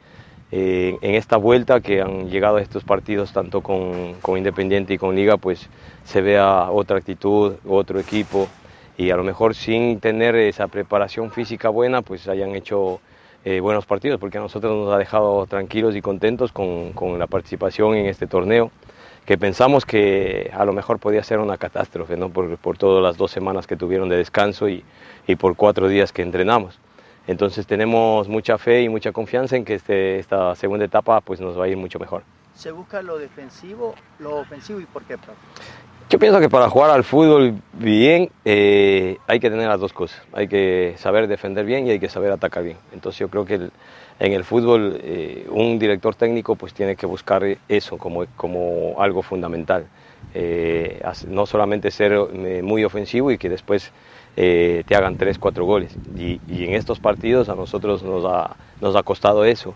en 0.57 1.17
esta 1.17 1.37
vuelta 1.37 1.81
que 1.81 2.01
han 2.01 2.31
llegado 2.31 2.59
a 2.59 2.63
estos 2.63 2.85
partidos 2.85 3.33
tanto 3.33 3.61
con, 3.61 4.15
Independiente 4.37 4.95
y 4.95 4.99
con 4.99 5.17
Liga, 5.17 5.37
pues 5.37 5.69
se 6.05 6.21
vea 6.21 6.71
otra 6.71 6.99
actitud, 6.99 7.55
otro 7.67 7.99
equipo 7.99 8.47
y 8.97 9.11
a 9.11 9.17
lo 9.17 9.25
mejor 9.25 9.57
sin 9.57 9.99
tener 9.99 10.37
esa 10.37 10.69
preparación 10.69 11.33
física 11.33 11.71
buena, 11.71 12.03
pues 12.03 12.29
hayan 12.29 12.55
hecho 12.55 13.01
eh, 13.45 13.59
buenos 13.59 13.85
partidos, 13.85 14.21
porque 14.21 14.39
a 14.39 14.41
nosotros 14.41 14.77
nos 14.77 14.95
ha 14.95 14.99
dejado 14.99 15.45
tranquilos 15.47 15.97
y 15.97 16.01
contentos 16.01 16.53
con, 16.53 17.19
la 17.19 17.27
participación 17.27 17.97
en 17.97 18.07
este 18.07 18.29
torneo, 18.29 18.71
que 19.27 19.37
pensamos 19.37 19.85
que 19.85 20.53
a 20.55 20.65
lo 20.65 20.73
mejor 20.73 21.01
podía 21.01 21.25
ser 21.25 21.41
una 21.41 21.57
catástrofe, 21.57 22.17
¿no? 22.17 22.29
por, 22.29 22.79
todas 22.79 23.03
las 23.03 23.17
dos 23.17 23.33
semanas 23.33 23.67
que 23.67 23.77
tuvieron 23.77 24.09
de 24.09 24.19
descanso 24.19 24.69
y 24.69 24.85
por 25.37 25.57
cuatro 25.57 25.89
días 25.89 26.13
que 26.13 26.23
entrenamos. 26.23 26.79
Entonces 27.27 27.67
tenemos 27.67 28.29
mucha 28.29 28.59
fe 28.59 28.83
y 28.83 28.89
mucha 28.89 29.13
confianza 29.13 29.57
en 29.57 29.65
que 29.65 29.75
este, 29.75 30.19
esta 30.19 30.55
segunda 30.55 30.85
etapa 30.85 31.21
pues 31.21 31.41
nos 31.41 31.59
va 31.59 31.65
a 31.65 31.69
ir 31.69 31.77
mucho 31.77 31.99
mejor. 31.99 32.23
¿Se 32.55 32.71
busca 32.71 33.03
lo 33.03 33.19
defensivo, 33.19 33.95
lo 34.19 34.37
ofensivo 34.37 34.81
y 34.81 34.85
por 34.85 35.03
qué, 35.05 35.17
Yo 36.09 36.19
pienso 36.19 36.39
que 36.39 36.49
para 36.49 36.69
jugar 36.69 36.91
al 36.91 37.03
fútbol 37.03 37.55
bien 37.73 38.31
eh, 38.45 39.17
hay 39.27 39.41
que 39.41 39.51
tener 39.51 39.67
las 39.67 39.81
dos 39.81 39.93
cosas. 39.93 40.23
Hay 40.33 40.47
que 40.47 40.95
saber 40.99 41.27
defender 41.27 41.65
bien 41.65 41.87
y 41.87 41.91
hay 41.91 41.99
que 41.99 42.09
saber 42.09 42.31
atacar 42.31 42.63
bien. 42.63 42.77
Entonces 42.93 43.19
yo 43.19 43.29
creo 43.29 43.45
que 43.45 43.55
en 44.21 44.33
el 44.33 44.45
fútbol 44.45 45.01
eh, 45.03 45.47
un 45.51 45.79
director 45.79 46.15
técnico 46.15 46.55
pues 46.55 46.75
tiene 46.75 46.95
que 46.95 47.07
buscar 47.07 47.43
eso 47.69 47.99
como, 47.99 48.25
como 48.37 48.95
algo 49.01 49.23
fundamental. 49.23 49.87
Eh, 50.33 51.03
no 51.29 51.47
solamente 51.47 51.91
ser 51.91 52.17
muy 52.63 52.85
ofensivo 52.85 53.31
y 53.31 53.39
que 53.39 53.49
después 53.49 53.93
eh, 54.37 54.83
te 54.87 54.97
hagan 54.97 55.17
3, 55.17 55.39
4 55.39 55.65
goles. 55.65 55.97
Y, 56.17 56.41
en 56.49 56.75
estos 56.75 56.99
partidos 56.99 57.49
a 57.49 57.55
nosotros 57.55 58.03
nos 58.03 58.25
ha, 58.25 58.57
nos 58.81 58.97
ha 58.97 59.03
costado 59.03 59.45
eso. 59.45 59.75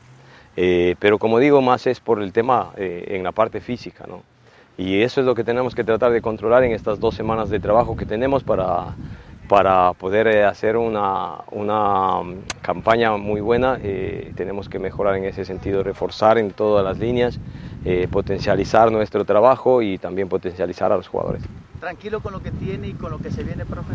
Eh, 0.57 0.97
pero 0.99 1.18
como 1.18 1.38
digo, 1.38 1.62
más 1.62 1.87
es 1.87 2.01
por 2.01 2.21
el 2.21 2.33
tema 2.33 2.73
eh, 2.77 3.05
en 3.09 3.23
la 3.23 3.33
parte 3.33 3.61
física. 3.61 4.05
¿no? 4.09 4.23
Y 4.77 5.03
eso 5.03 5.21
es 5.21 5.27
lo 5.27 5.35
que 5.35 5.44
tenemos 5.44 5.75
que 5.75 5.85
tratar 5.85 6.11
de 6.11 6.21
controlar 6.21 6.64
en 6.64 6.73
estas 6.73 6.99
dos 6.99 7.14
semanas 7.14 7.51
de 7.51 7.61
trabajo 7.61 7.97
que 7.97 8.07
tenemos 8.07 8.42
para, 8.42 8.97
para 9.49 9.92
poder 9.92 10.44
hacer 10.44 10.77
una, 10.77 11.37
una 11.53 12.23
mm, 12.23 12.35
campaña 12.61 13.16
muy 13.16 13.40
buena. 13.40 13.79
tenemos 14.35 14.68
que 14.68 14.81
mejorar 14.81 15.16
en 15.16 15.25
ese 15.25 15.44
sentido, 15.44 15.85
reforzar 15.85 16.38
en 16.38 16.51
todas 16.51 16.85
las 16.85 16.99
líneas, 16.99 17.38
potencializar 18.11 18.90
nuestro 18.92 19.24
trabajo 19.24 19.83
y 19.83 19.98
también 19.98 20.29
potencializar 20.29 20.92
a 20.92 20.96
los 20.96 21.09
jugadores. 21.09 21.42
¿Tranquilo 21.81 22.20
con 22.20 22.33
lo 22.33 22.42
que 22.42 22.51
tiene 22.51 22.88
y 22.88 22.92
con 22.92 23.11
lo 23.11 23.18
que 23.18 23.31
se 23.31 23.44
viene, 23.44 23.64
profe? 23.64 23.94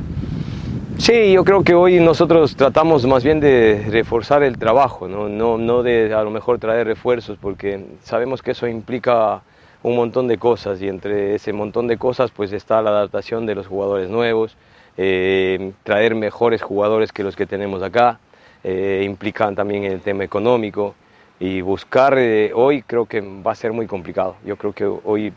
Sí, 0.98 1.34
yo 1.34 1.44
creo 1.44 1.64
que 1.64 1.74
hoy 1.74 2.00
nosotros 2.00 2.56
tratamos 2.56 3.06
más 3.06 3.24
bien 3.24 3.40
de 3.40 3.86
reforzar 3.90 4.44
el 4.44 4.58
trabajo, 4.58 5.08
¿no? 5.08 5.28
No, 5.28 5.58
no 5.58 5.84
de 5.84 6.14
a 6.14 6.24
lo 6.24 6.30
mejor 6.30 6.60
traer 6.60 6.88
refuerzos, 6.88 7.38
porque 7.42 7.84
sabemos 8.04 8.42
que 8.42 8.52
eso 8.52 8.68
implica 8.68 9.42
un 9.82 9.96
montón 9.98 10.28
de 10.28 10.38
cosas 10.38 10.82
y 10.82 10.88
entre 10.88 11.36
ese 11.36 11.52
montón 11.52 11.88
de 11.88 11.98
cosas 11.98 12.32
pues 12.32 12.54
está 12.54 12.82
la 12.82 12.92
adaptación 12.92 13.46
de 13.46 13.56
los 13.56 13.68
jugadores 13.68 14.10
nuevos, 14.10 14.56
eh, 14.96 15.74
traer 15.84 16.16
mejores 16.16 16.62
jugadores 16.62 17.12
que 17.12 17.24
los 17.24 17.36
que 17.36 17.46
tenemos 17.46 17.84
acá, 17.84 18.20
eh, 18.64 19.04
implican 19.06 19.56
también 19.56 19.84
el 19.84 20.00
tema 20.00 20.24
económico 20.24 20.96
y 21.40 21.62
buscar 21.62 22.18
eh, 22.18 22.52
hoy 22.54 22.84
creo 22.84 23.06
que 23.06 23.22
va 23.22 23.52
a 23.52 23.56
ser 23.56 23.74
muy 23.74 23.88
complicado. 23.88 24.36
Yo 24.46 24.58
creo 24.58 24.74
que 24.74 24.86
hoy 24.86 25.34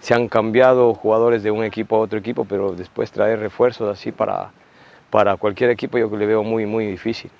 se 0.00 0.14
han 0.14 0.28
cambiado 0.28 0.94
jugadores 0.94 1.42
de 1.42 1.50
un 1.50 1.64
equipo 1.64 1.96
a 1.96 2.00
otro 2.00 2.18
equipo, 2.18 2.44
pero 2.44 2.72
después 2.72 3.10
traer 3.10 3.38
refuerzos 3.38 3.90
así 3.90 4.12
para, 4.12 4.52
para 5.10 5.36
cualquier 5.36 5.70
equipo 5.70 5.98
yo 5.98 6.14
le 6.16 6.26
veo 6.26 6.42
muy, 6.42 6.66
muy 6.66 6.86
difícil. 6.86 7.30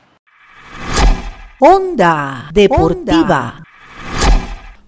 Onda 1.58 2.50
Deportiva. 2.52 3.62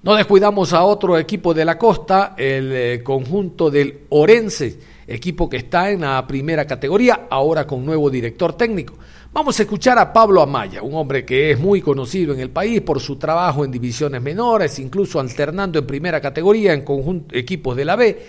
No 0.03 0.15
descuidamos 0.15 0.73
a 0.73 0.85
otro 0.85 1.19
equipo 1.19 1.53
de 1.53 1.65
la 1.65 1.77
costa, 1.77 2.35
el 2.37 2.73
eh, 2.73 3.03
conjunto 3.03 3.71
del 3.71 4.07
Orense, 4.11 4.79
equipo 5.07 5.49
que 5.49 5.57
está 5.57 5.91
en 5.91 6.03
la 6.03 6.25
primera 6.27 6.67
categoría, 6.67 7.27
ahora 7.29 7.67
con 7.67 7.85
nuevo 7.85 8.09
director 8.09 8.53
técnico. 8.53 8.95
Vamos 9.39 9.61
a 9.61 9.63
escuchar 9.63 9.97
a 10.01 10.13
Pablo 10.13 10.43
Amaya, 10.43 10.83
un 10.83 10.97
hombre 10.97 11.25
que 11.25 11.53
es 11.53 11.61
muy 11.61 11.81
conocido 11.81 12.35
en 12.35 12.41
el 12.41 12.51
país 12.51 12.81
por 12.81 12.99
su 12.99 13.15
trabajo 13.21 13.65
en 13.65 13.71
divisiones 13.71 14.21
menores, 14.21 14.81
incluso 14.81 15.21
alternando 15.21 15.79
en 15.79 15.87
primera 15.87 16.21
categoría 16.21 16.73
en 16.73 16.83
conjunto, 16.83 17.37
equipos 17.37 17.77
de 17.77 17.85
la 17.85 17.95
B. 17.95 18.21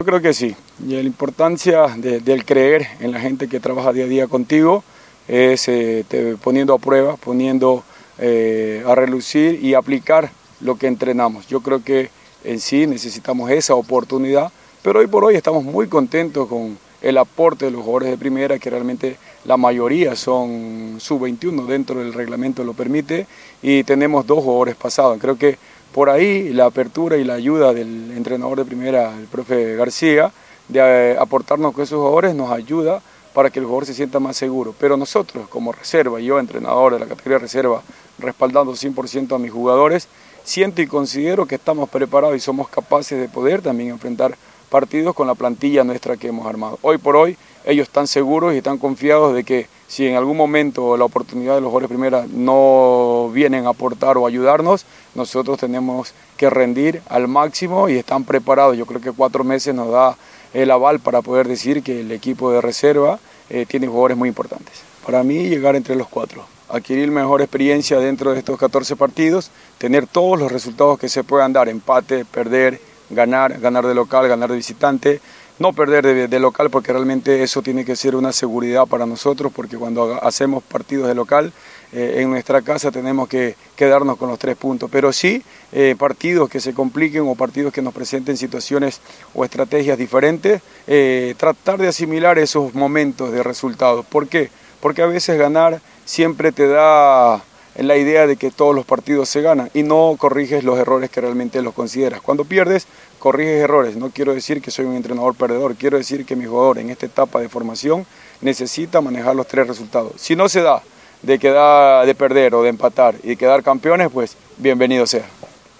Yo 0.00 0.04
creo 0.04 0.20
que 0.20 0.34
sí, 0.34 0.56
y 0.84 0.94
la 0.94 1.02
importancia 1.02 1.86
del 1.86 2.44
creer 2.44 2.84
en 2.98 3.12
la 3.12 3.20
gente 3.20 3.46
que 3.46 3.60
trabaja 3.60 3.92
día 3.92 4.06
a 4.06 4.08
día 4.08 4.26
contigo 4.26 4.82
es 5.28 5.68
eh, 5.68 6.04
poniendo 6.42 6.74
a 6.74 6.78
prueba, 6.78 7.16
poniendo 7.16 7.84
eh, 8.18 8.82
a 8.84 8.96
relucir 8.96 9.64
y 9.64 9.74
aplicar 9.74 10.32
lo 10.62 10.74
que 10.74 10.88
entrenamos. 10.88 11.46
Yo 11.46 11.60
creo 11.60 11.84
que 11.84 12.10
en 12.42 12.58
sí 12.58 12.88
necesitamos 12.88 13.52
esa 13.52 13.76
oportunidad, 13.76 14.50
pero 14.82 14.98
hoy 14.98 15.06
por 15.06 15.22
hoy 15.22 15.36
estamos 15.36 15.62
muy 15.62 15.86
contentos 15.86 16.48
con 16.48 16.76
el 17.04 17.18
aporte 17.18 17.66
de 17.66 17.70
los 17.70 17.82
jugadores 17.82 18.10
de 18.10 18.18
primera 18.18 18.58
que 18.58 18.70
realmente 18.70 19.16
la 19.44 19.56
mayoría 19.56 20.16
son 20.16 20.96
sub-21, 20.98 21.66
dentro 21.66 22.00
del 22.00 22.12
reglamento 22.12 22.64
lo 22.64 22.74
permite, 22.74 23.26
y 23.62 23.84
tenemos 23.84 24.26
dos 24.26 24.42
jugadores 24.42 24.76
pasados. 24.76 25.18
Creo 25.20 25.36
que 25.36 25.58
por 25.92 26.10
ahí 26.10 26.52
la 26.52 26.66
apertura 26.66 27.16
y 27.16 27.24
la 27.24 27.34
ayuda 27.34 27.72
del 27.72 28.12
entrenador 28.16 28.58
de 28.58 28.64
primera, 28.64 29.14
el 29.16 29.26
profe 29.26 29.76
García, 29.76 30.32
de 30.68 30.80
eh, 30.80 31.16
aportarnos 31.18 31.72
con 31.72 31.84
esos 31.84 31.98
jugadores 31.98 32.34
nos 32.34 32.50
ayuda 32.50 33.02
para 33.34 33.50
que 33.50 33.58
el 33.58 33.66
jugador 33.66 33.86
se 33.86 33.94
sienta 33.94 34.18
más 34.18 34.36
seguro. 34.36 34.74
Pero 34.78 34.96
nosotros, 34.96 35.48
como 35.48 35.72
reserva, 35.72 36.20
yo, 36.20 36.38
entrenador 36.38 36.94
de 36.94 37.00
la 37.00 37.06
categoría 37.06 37.38
reserva, 37.38 37.82
respaldando 38.18 38.72
100% 38.72 39.34
a 39.34 39.38
mis 39.38 39.50
jugadores, 39.50 40.08
siento 40.44 40.80
y 40.82 40.86
considero 40.86 41.46
que 41.46 41.56
estamos 41.56 41.88
preparados 41.88 42.36
y 42.36 42.40
somos 42.40 42.68
capaces 42.68 43.20
de 43.20 43.28
poder 43.28 43.60
también 43.60 43.90
enfrentar 43.90 44.36
partidos 44.70 45.14
con 45.14 45.26
la 45.26 45.34
plantilla 45.34 45.84
nuestra 45.84 46.16
que 46.16 46.28
hemos 46.28 46.46
armado. 46.46 46.78
Hoy 46.82 46.98
por 46.98 47.16
hoy 47.16 47.36
ellos 47.64 47.88
están 47.88 48.06
seguros 48.06 48.54
y 48.54 48.58
están 48.58 48.78
confiados 48.78 49.34
de 49.34 49.44
que 49.44 49.66
si 49.88 50.06
en 50.06 50.16
algún 50.16 50.36
momento 50.36 50.96
la 50.96 51.04
oportunidad 51.04 51.54
de 51.54 51.60
los 51.60 51.68
jugadores 51.68 51.88
primera 51.88 52.26
no 52.30 53.30
vienen 53.32 53.66
a 53.66 53.70
aportar 53.70 54.18
o 54.18 54.26
ayudarnos, 54.26 54.86
nosotros 55.14 55.58
tenemos 55.58 56.14
que 56.36 56.50
rendir 56.50 57.00
al 57.08 57.28
máximo 57.28 57.88
y 57.88 57.96
están 57.96 58.24
preparados. 58.24 58.76
Yo 58.76 58.86
creo 58.86 59.00
que 59.00 59.12
cuatro 59.12 59.44
meses 59.44 59.74
nos 59.74 59.90
da 59.90 60.16
el 60.52 60.70
aval 60.70 61.00
para 61.00 61.22
poder 61.22 61.48
decir 61.48 61.82
que 61.82 62.00
el 62.00 62.12
equipo 62.12 62.50
de 62.50 62.60
reserva 62.60 63.18
eh, 63.50 63.66
tiene 63.66 63.86
jugadores 63.86 64.16
muy 64.16 64.28
importantes. 64.28 64.82
Para 65.04 65.22
mí 65.22 65.48
llegar 65.48 65.76
entre 65.76 65.96
los 65.96 66.08
cuatro, 66.08 66.44
adquirir 66.68 67.10
mejor 67.10 67.42
experiencia 67.42 67.98
dentro 67.98 68.32
de 68.32 68.38
estos 68.38 68.58
14 68.58 68.96
partidos, 68.96 69.50
tener 69.78 70.06
todos 70.06 70.38
los 70.38 70.50
resultados 70.50 70.98
que 70.98 71.08
se 71.08 71.24
puedan 71.24 71.52
dar, 71.52 71.68
empate, 71.68 72.24
perder, 72.24 72.80
ganar, 73.10 73.60
ganar 73.60 73.86
de 73.86 73.94
local, 73.94 74.28
ganar 74.28 74.50
de 74.50 74.56
visitante, 74.56 75.20
no 75.58 75.72
perder 75.72 76.28
de, 76.28 76.40
local 76.40 76.70
porque 76.70 76.92
realmente 76.92 77.42
eso 77.42 77.62
tiene 77.62 77.84
que 77.84 77.96
ser 77.96 78.16
una 78.16 78.32
seguridad 78.32 78.86
para 78.86 79.06
nosotros 79.06 79.52
porque 79.54 79.76
cuando 79.76 80.22
hacemos 80.22 80.62
partidos 80.64 81.06
de 81.06 81.14
local 81.14 81.52
eh, 81.92 82.16
en 82.18 82.30
nuestra 82.30 82.60
casa 82.62 82.90
tenemos 82.90 83.28
que 83.28 83.54
quedarnos 83.76 84.16
con 84.16 84.28
los 84.28 84.38
tres 84.38 84.56
puntos, 84.56 84.90
pero 84.90 85.12
sí 85.12 85.42
eh, 85.72 85.94
partidos 85.96 86.48
que 86.48 86.58
se 86.58 86.74
compliquen 86.74 87.22
o 87.26 87.36
partidos 87.36 87.72
que 87.72 87.82
nos 87.82 87.94
presenten 87.94 88.36
situaciones 88.36 89.00
o 89.32 89.44
estrategias 89.44 89.96
diferentes, 89.96 90.60
eh, 90.88 91.34
tratar 91.36 91.78
de 91.78 91.88
asimilar 91.88 92.38
esos 92.38 92.74
momentos 92.74 93.30
de 93.30 93.42
resultados. 93.42 94.04
¿Por 94.06 94.26
qué? 94.26 94.50
Porque 94.80 95.02
a 95.02 95.06
veces 95.06 95.38
ganar 95.38 95.80
siempre 96.04 96.50
te 96.50 96.66
da 96.66 97.42
la 97.76 97.96
idea 97.96 98.26
de 98.26 98.36
que 98.36 98.50
todos 98.50 98.74
los 98.74 98.86
partidos 98.86 99.28
se 99.28 99.42
ganan 99.42 99.70
y 99.74 99.82
no 99.82 100.14
corriges 100.18 100.62
los 100.62 100.78
errores 100.78 101.10
que 101.10 101.20
realmente 101.20 101.60
los 101.62 101.74
consideras. 101.74 102.20
Cuando 102.20 102.44
pierdes, 102.44 102.86
corriges 103.24 103.62
errores. 103.62 103.96
No 103.96 104.10
quiero 104.10 104.34
decir 104.34 104.60
que 104.60 104.70
soy 104.70 104.84
un 104.84 104.96
entrenador 104.96 105.34
perdedor, 105.34 105.76
quiero 105.76 105.96
decir 105.96 106.26
que 106.26 106.36
mi 106.36 106.44
jugador 106.44 106.76
en 106.78 106.90
esta 106.90 107.06
etapa 107.06 107.40
de 107.40 107.48
formación 107.48 108.04
necesita 108.42 109.00
manejar 109.00 109.34
los 109.34 109.48
tres 109.48 109.66
resultados. 109.66 110.12
Si 110.16 110.36
no 110.36 110.46
se 110.46 110.60
da 110.60 110.82
de 111.22 111.38
quedar 111.38 112.04
de 112.04 112.14
perder 112.14 112.54
o 112.54 112.62
de 112.62 112.68
empatar 112.68 113.14
y 113.22 113.36
quedar 113.36 113.62
campeones, 113.62 114.10
pues 114.12 114.36
bienvenido 114.58 115.06
sea. 115.06 115.24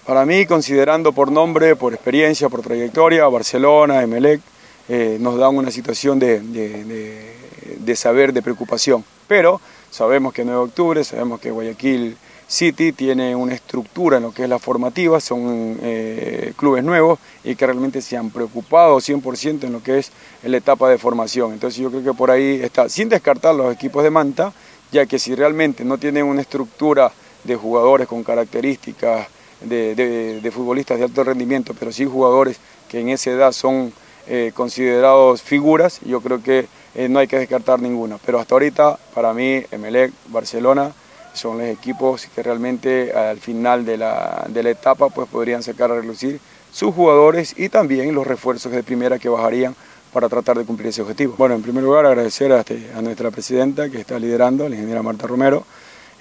Para 0.07 0.25
mí, 0.25 0.47
considerando 0.47 1.13
por 1.13 1.31
nombre, 1.31 1.75
por 1.75 1.93
experiencia, 1.93 2.49
por 2.49 2.63
trayectoria, 2.63 3.27
Barcelona, 3.27 4.01
Emelec, 4.01 4.41
eh, 4.89 5.17
nos 5.19 5.37
dan 5.37 5.55
una 5.55 5.69
situación 5.69 6.17
de, 6.17 6.39
de 6.41 7.95
saber, 7.95 8.33
de 8.33 8.41
preocupación. 8.41 9.05
Pero 9.27 9.61
sabemos 9.91 10.33
que 10.33 10.43
9 10.43 10.57
de 10.59 10.65
octubre, 10.65 11.03
sabemos 11.03 11.39
que 11.39 11.51
Guayaquil 11.51 12.17
City 12.47 12.91
tiene 12.91 13.35
una 13.35 13.55
estructura 13.55 14.17
en 14.17 14.23
lo 14.23 14.31
que 14.31 14.43
es 14.43 14.49
la 14.49 14.59
formativa, 14.59 15.19
son 15.19 15.79
eh, 15.81 16.53
clubes 16.55 16.83
nuevos 16.83 17.19
y 17.43 17.55
que 17.55 17.65
realmente 17.65 18.01
se 18.01 18.17
han 18.17 18.29
preocupado 18.29 18.97
100% 18.97 19.63
en 19.63 19.73
lo 19.73 19.81
que 19.81 19.97
es 19.97 20.11
la 20.43 20.57
etapa 20.57 20.89
de 20.89 20.97
formación. 20.97 21.53
Entonces 21.53 21.81
yo 21.81 21.89
creo 21.89 22.03
que 22.03 22.13
por 22.13 22.29
ahí 22.29 22.59
está, 22.61 22.87
sin 22.87 23.09
descartar 23.09 23.55
los 23.55 23.73
equipos 23.73 24.03
de 24.03 24.11
Manta, 24.11 24.53
ya 24.91 25.05
que 25.07 25.17
si 25.17 25.33
realmente 25.33 25.83
no 25.83 25.97
tienen 25.97 26.25
una 26.25 26.41
estructura 26.41 27.11
de 27.43 27.55
jugadores 27.55 28.07
con 28.07 28.23
características 28.23 29.27
de, 29.61 30.51
futbolistas 30.53 30.99
de 30.99 31.05
alto 31.05 31.23
rendimiento, 31.23 31.73
pero 31.77 31.91
sí 31.91 32.05
jugadores 32.05 32.57
que 32.89 32.99
en 32.99 33.09
esa 33.09 33.31
edad 33.31 33.51
son 33.51 33.91
eh, 34.27 34.51
considerados 34.53 35.41
figuras, 35.41 35.99
yo 36.01 36.21
creo 36.21 36.41
que 36.41 36.67
eh, 36.93 37.09
no 37.09 37.19
hay 37.19 37.27
que 37.27 37.39
descartar 37.39 37.79
ninguna. 37.79 38.17
Pero 38.25 38.39
hasta 38.39 38.55
ahorita, 38.55 38.99
para 39.13 39.33
mí, 39.33 39.63
Emelec, 39.71 40.11
Barcelona, 40.27 40.93
son 41.35 41.59
los 41.59 41.67
equipos 41.67 42.25
que 42.27 42.43
realmente 42.43 43.13
al 43.13 43.39
final 43.39 43.85
de 43.85 43.97
la, 43.97 44.45
de 44.47 44.63
la 44.63 44.69
etapa 44.69 45.09
pues 45.09 45.27
podrían 45.29 45.63
sacar 45.63 45.91
a 45.91 45.95
relucir 45.95 46.39
sus 46.71 46.93
jugadores 46.93 47.53
y 47.57 47.69
también 47.69 48.13
los 48.13 48.27
refuerzos 48.27 48.71
de 48.71 48.83
primera 48.83 49.17
que 49.17 49.29
bajarían 49.29 49.75
para 50.11 50.29
tratar 50.29 50.57
de 50.57 50.65
cumplir 50.65 50.87
ese 50.89 51.01
objetivo. 51.01 51.35
Bueno, 51.37 51.55
en 51.55 51.61
primer 51.61 51.83
lugar 51.83 52.05
agradecer 52.05 52.51
a, 52.51 52.61
este, 52.61 52.79
nuestra 53.01 53.31
presidenta 53.31 53.89
que 53.89 53.99
está 53.99 54.17
liderando, 54.17 54.67
la 54.69 54.75
ingeniera 54.75 55.01
Marta 55.01 55.27
Romero, 55.27 55.65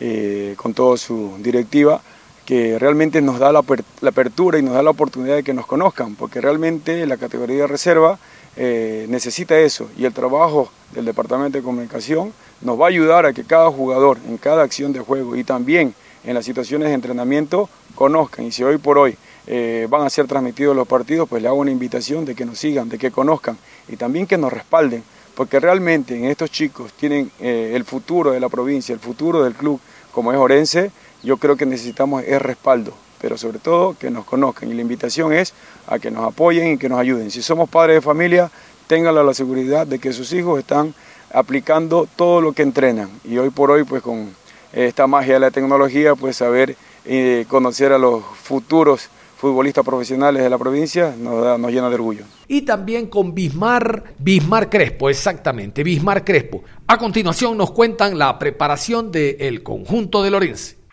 eh, 0.01 0.55
con 0.57 0.75
toda 0.75 0.97
su 0.97 1.37
directiva, 1.39 2.03
que 2.45 2.79
realmente 2.79 3.23
nos 3.23 3.39
da 3.39 3.53
la, 3.53 3.61
apertura 3.61 4.59
y 4.59 4.63
nos 4.63 4.75
da 4.75 4.83
la 4.83 4.91
oportunidad 4.91 5.37
de 5.37 5.43
que 5.43 5.55
nos 5.55 5.67
conozcan, 5.67 6.15
porque 6.15 6.41
realmente 6.41 7.07
la 7.07 7.17
categoría 7.17 7.63
de 7.63 7.67
reserva 7.67 8.19
eh, 8.57 9.07
necesita 9.09 9.59
eso 9.59 9.89
y 9.97 10.05
el 10.05 10.13
trabajo 10.13 10.71
del 10.93 11.07
Departamento 11.07 11.59
de 11.59 11.65
Comunicación 11.65 12.33
nos 12.61 12.81
va 12.81 12.87
a 12.87 12.89
ayudar 12.89 13.27
a 13.27 13.33
que 13.33 13.45
cada 13.45 13.71
jugador 13.71 14.19
en 14.29 14.37
cada 14.37 14.63
acción 14.63 14.93
de 14.93 15.01
juego 15.01 15.37
y 15.37 15.45
también 15.45 15.95
en 16.23 16.35
las 16.35 16.45
situaciones 16.45 16.89
de 16.89 16.95
entrenamiento 16.95 17.69
conozcan 17.95 18.45
y 18.45 18.53
si 18.53 18.63
hoy 18.63 18.79
por 18.79 18.99
hoy 18.99 19.17
eh, 19.47 19.87
van 19.91 20.03
a 20.03 20.11
ser 20.11 20.27
transmitidos 20.27 20.77
los 20.77 20.87
partidos, 20.87 21.29
pues 21.29 21.43
le 21.43 21.49
hago 21.49 21.59
una 21.59 21.71
invitación 21.71 22.25
de 22.25 22.35
que 22.35 22.45
nos 22.45 22.59
sigan, 22.59 22.89
de 22.89 22.99
que 22.99 23.11
conozcan 23.11 23.59
y 23.89 23.97
también 23.97 24.27
que 24.27 24.39
nos 24.39 24.53
respalden, 24.53 25.03
porque 25.35 25.61
realmente 25.61 26.17
en 26.17 26.27
estos 26.27 26.51
chicos 26.51 26.93
tienen 26.93 27.31
eh, 27.41 27.73
el 27.75 27.85
futuro 27.85 28.31
de 28.31 28.41
la 28.41 28.49
provincia, 28.49 28.93
el 28.93 29.01
futuro 29.01 29.43
del 29.43 29.55
club 29.55 29.81
como 30.13 30.33
es 30.33 30.39
Orense, 30.39 30.93
yo 31.25 31.39
creo 31.39 31.57
que 31.57 31.67
necesitamos 31.67 32.23
el 32.25 32.41
respaldo, 32.41 32.93
pero 33.21 33.39
sobre 33.39 33.59
todo 33.59 33.97
que 33.99 34.11
nos 34.11 34.25
conozcan. 34.25 34.71
Y 34.71 34.75
la 34.75 34.83
invitación 34.83 35.33
es 35.33 35.55
a 35.87 35.99
que 35.99 36.11
nos 36.11 36.25
apoyen 36.25 36.73
y 36.73 36.79
que 36.79 36.89
nos 36.89 36.99
ayuden. 36.99 37.31
Si 37.31 37.43
somos 37.43 37.69
padres 37.69 37.97
de 37.97 38.01
familia, 38.03 38.51
tengan 38.87 39.15
la 39.15 39.35
seguridad 39.35 39.87
de 39.87 39.99
que 39.99 40.13
sus 40.13 40.33
hijos 40.33 40.59
están 40.59 40.95
aplicando 41.33 42.07
todo 42.17 42.41
lo 42.41 42.53
que 42.53 42.63
entrenan. 42.63 43.09
Y 43.25 43.39
hoy 43.39 43.51
por 43.51 43.71
hoy, 43.71 43.85
pues 43.85 44.03
con 44.03 44.31
esta 44.73 45.07
magia 45.07 45.35
de 45.35 45.41
la 45.41 45.51
tecnología, 45.51 46.15
pues 46.15 46.37
saber 46.37 46.77
eh, 47.05 47.45
conocer 47.49 47.93
a 47.93 47.99
los 47.99 48.23
futuros 48.25 49.09
futbolistas 49.37 49.85
profesionales 49.85 50.43
de 50.43 50.49
la 50.49 50.57
provincia 50.57 51.15
nos, 51.19 51.71
llena 51.71 51.91
de 51.91 51.95
orgullo. 51.95 52.25
Y 52.49 52.63
también 52.63 53.09
con 53.09 53.35
Bismar, 53.35 54.15
Bismar 54.19 54.71
Crespo, 54.71 55.11
exactamente, 55.11 55.83
Bismar 55.83 56.25
Crespo. 56.25 56.63
A 56.87 56.97
continuación 56.97 57.57
nos 57.59 57.71
cuentan 57.73 58.19
la 58.19 58.39
preparación 58.39 59.13
del 59.13 59.63
conjunto 59.63 60.23
de 60.23 60.31
Lorense. 60.31 60.84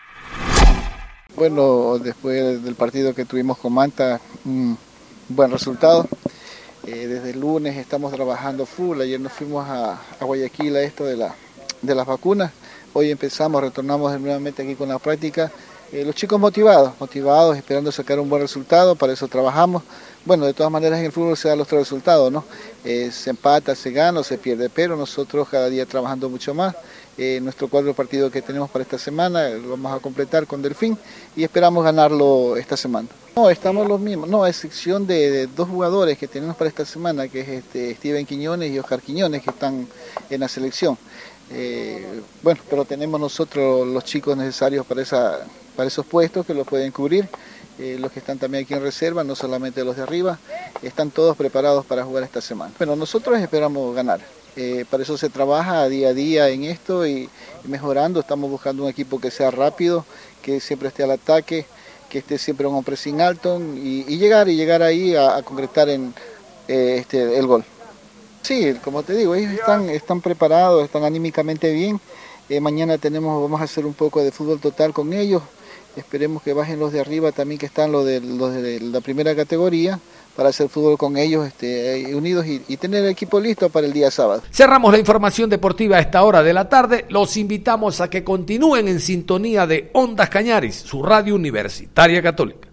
Bueno, 1.35 1.97
después 1.97 2.61
del 2.61 2.75
partido 2.75 3.15
que 3.15 3.23
tuvimos 3.23 3.57
con 3.57 3.73
Manta, 3.73 4.19
un 4.43 4.77
buen 5.29 5.49
resultado. 5.49 6.05
Eh, 6.85 7.07
desde 7.07 7.29
el 7.29 7.39
lunes 7.39 7.77
estamos 7.77 8.11
trabajando 8.11 8.65
full. 8.65 8.99
Ayer 8.99 9.19
nos 9.19 9.31
fuimos 9.31 9.65
a, 9.67 9.97
Guayaquil 10.19 10.75
a 10.75 10.81
esto 10.81 11.05
de, 11.05 11.15
la, 11.15 11.33
de 11.81 11.95
las 11.95 12.05
vacunas. 12.05 12.51
Hoy 12.93 13.11
empezamos, 13.11 13.61
retornamos 13.61 14.19
nuevamente 14.19 14.61
aquí 14.61 14.75
con 14.75 14.89
la 14.89 14.99
práctica. 14.99 15.49
Eh, 15.93 16.03
los 16.05 16.15
chicos 16.15 16.39
motivados, 16.39 16.93
motivados, 16.99 17.55
esperando 17.57 17.91
sacar 17.91 18.19
un 18.19 18.29
buen 18.29 18.41
resultado, 18.41 18.95
para 18.95 19.13
eso 19.13 19.27
trabajamos. 19.29 19.83
Bueno, 20.25 20.45
de 20.45 20.53
todas 20.53 20.71
maneras 20.71 20.99
en 20.99 21.05
el 21.05 21.11
fútbol 21.11 21.37
se 21.37 21.47
dan 21.47 21.57
los 21.57 21.67
tres 21.67 21.81
resultados, 21.81 22.31
¿no? 22.31 22.43
Eh, 22.83 23.09
se 23.11 23.29
empata, 23.29 23.73
se 23.73 23.91
gana 23.91 24.23
se 24.23 24.37
pierde, 24.37 24.69
pero 24.69 24.95
nosotros 24.95 25.47
cada 25.49 25.69
día 25.69 25.85
trabajando 25.85 26.29
mucho 26.29 26.53
más. 26.53 26.75
Eh, 27.17 27.39
nuestro 27.41 27.67
cuadro 27.67 27.93
partido 27.93 28.31
que 28.31 28.41
tenemos 28.41 28.69
para 28.69 28.83
esta 28.83 28.97
semana 28.97 29.49
lo 29.49 29.71
vamos 29.71 29.93
a 29.93 29.99
completar 29.99 30.47
con 30.47 30.61
Delfín 30.61 30.97
y 31.35 31.43
esperamos 31.43 31.83
ganarlo 31.83 32.55
esta 32.55 32.77
semana. 32.77 33.09
No, 33.35 33.49
estamos 33.49 33.87
los 33.87 33.99
mismos, 33.99 34.29
no, 34.29 34.43
a 34.43 34.49
excepción 34.49 35.05
de, 35.05 35.47
dos 35.47 35.69
jugadores 35.69 36.17
que 36.17 36.27
tenemos 36.27 36.55
para 36.55 36.69
esta 36.69 36.85
semana, 36.85 37.27
que 37.27 37.41
es 37.41 37.47
este, 37.49 37.95
Steven 37.95 38.25
Quiñones 38.25 38.71
y 38.71 38.79
Oscar 38.79 39.01
Quiñones, 39.01 39.41
que 39.41 39.49
están 39.49 39.87
en 40.29 40.39
la 40.39 40.47
selección. 40.47 40.97
Eh, 41.49 42.21
bueno, 42.41 42.61
pero 42.69 42.85
tenemos 42.85 43.19
nosotros 43.19 43.87
los 43.87 44.05
chicos 44.05 44.37
necesarios 44.37 44.85
para, 44.85 45.01
esa, 45.01 45.39
para 45.75 45.87
esos 45.87 46.05
puestos 46.05 46.45
que 46.45 46.53
los 46.53 46.65
pueden 46.65 46.91
cubrir. 46.91 47.27
Eh, 47.79 47.97
los 47.99 48.11
que 48.11 48.19
están 48.19 48.37
también 48.37 48.63
aquí 48.63 48.73
en 48.73 48.81
reserva, 48.81 49.23
no 49.23 49.35
solamente 49.35 49.83
los 49.83 49.95
de 49.95 50.03
arriba, 50.03 50.37
están 50.81 51.09
todos 51.09 51.35
preparados 51.35 51.85
para 51.85 52.03
jugar 52.03 52.23
esta 52.23 52.41
semana. 52.41 52.71
Bueno, 52.77 52.95
nosotros 52.95 53.39
esperamos 53.39 53.95
ganar. 53.95 54.19
Eh, 54.57 54.85
para 54.89 55.03
eso 55.03 55.17
se 55.17 55.29
trabaja 55.29 55.87
día 55.87 56.09
a 56.09 56.13
día 56.13 56.49
en 56.49 56.65
esto 56.65 57.07
y, 57.07 57.29
mejorando. 57.63 58.19
Estamos 58.19 58.49
buscando 58.49 58.83
un 58.83 58.89
equipo 58.89 59.19
que 59.19 59.31
sea 59.31 59.51
rápido, 59.51 60.05
que 60.41 60.59
siempre 60.59 60.89
esté 60.89 61.03
al 61.03 61.11
ataque, 61.11 61.65
que 62.09 62.19
esté 62.19 62.37
siempre 62.37 62.67
un 62.67 62.75
hombre 62.75 62.97
sin 62.97 63.21
alto 63.21 63.59
y, 63.59 64.03
llegar 64.17 64.49
y 64.49 64.55
llegar 64.55 64.81
ahí 64.81 65.15
a, 65.15 65.41
concretar 65.43 65.89
en 65.89 66.13
eh, 66.67 66.97
este, 66.99 67.37
el 67.37 67.47
gol. 67.47 67.63
Sí, 68.41 68.73
como 68.83 69.03
te 69.03 69.13
digo, 69.13 69.35
ellos 69.35 69.53
están, 69.53 69.89
están 69.89 70.19
preparados, 70.19 70.83
están 70.83 71.03
anímicamente 71.03 71.71
bien. 71.71 72.01
Eh, 72.49 72.59
mañana 72.59 72.97
tenemos, 72.97 73.41
vamos 73.41 73.61
a 73.61 73.65
hacer 73.65 73.85
un 73.85 73.93
poco 73.93 74.21
de 74.21 74.31
fútbol 74.31 74.59
total 74.59 74.93
con 74.93 75.13
ellos. 75.13 75.41
Esperemos 75.95 76.41
que 76.41 76.53
bajen 76.53 76.79
los 76.79 76.91
de 76.91 76.99
arriba 76.99 77.31
también 77.31 77.59
que 77.59 77.65
están 77.65 77.91
los 77.91 78.05
de, 78.05 78.19
los 78.19 78.53
de 78.53 78.79
la 78.79 79.01
primera 79.01 79.35
categoría 79.35 79.99
para 80.35 80.49
hacer 80.49 80.69
fútbol 80.69 80.97
con 80.97 81.17
ellos 81.17 81.47
este, 81.47 82.15
unidos 82.15 82.45
y, 82.45 82.61
y, 82.67 82.77
tener 82.77 83.03
el 83.03 83.11
equipo 83.11 83.39
listo 83.39 83.69
para 83.69 83.87
el 83.87 83.93
día 83.93 84.11
sábado. 84.11 84.41
Cerramos 84.51 84.91
la 84.91 84.99
información 84.99 85.49
deportiva 85.49 85.97
a 85.97 85.99
esta 85.99 86.23
hora 86.23 86.43
de 86.43 86.53
la 86.53 86.69
tarde. 86.69 87.05
Los 87.09 87.37
invitamos 87.37 88.01
a 88.01 88.09
que 88.09 88.23
continúen 88.23 88.87
en 88.87 88.99
sintonía 88.99 89.67
de 89.67 89.89
Ondas 89.93 90.29
Cañaris, 90.29 90.75
su 90.75 91.03
radio 91.03 91.35
universitaria 91.35 92.21
católica. 92.21 92.67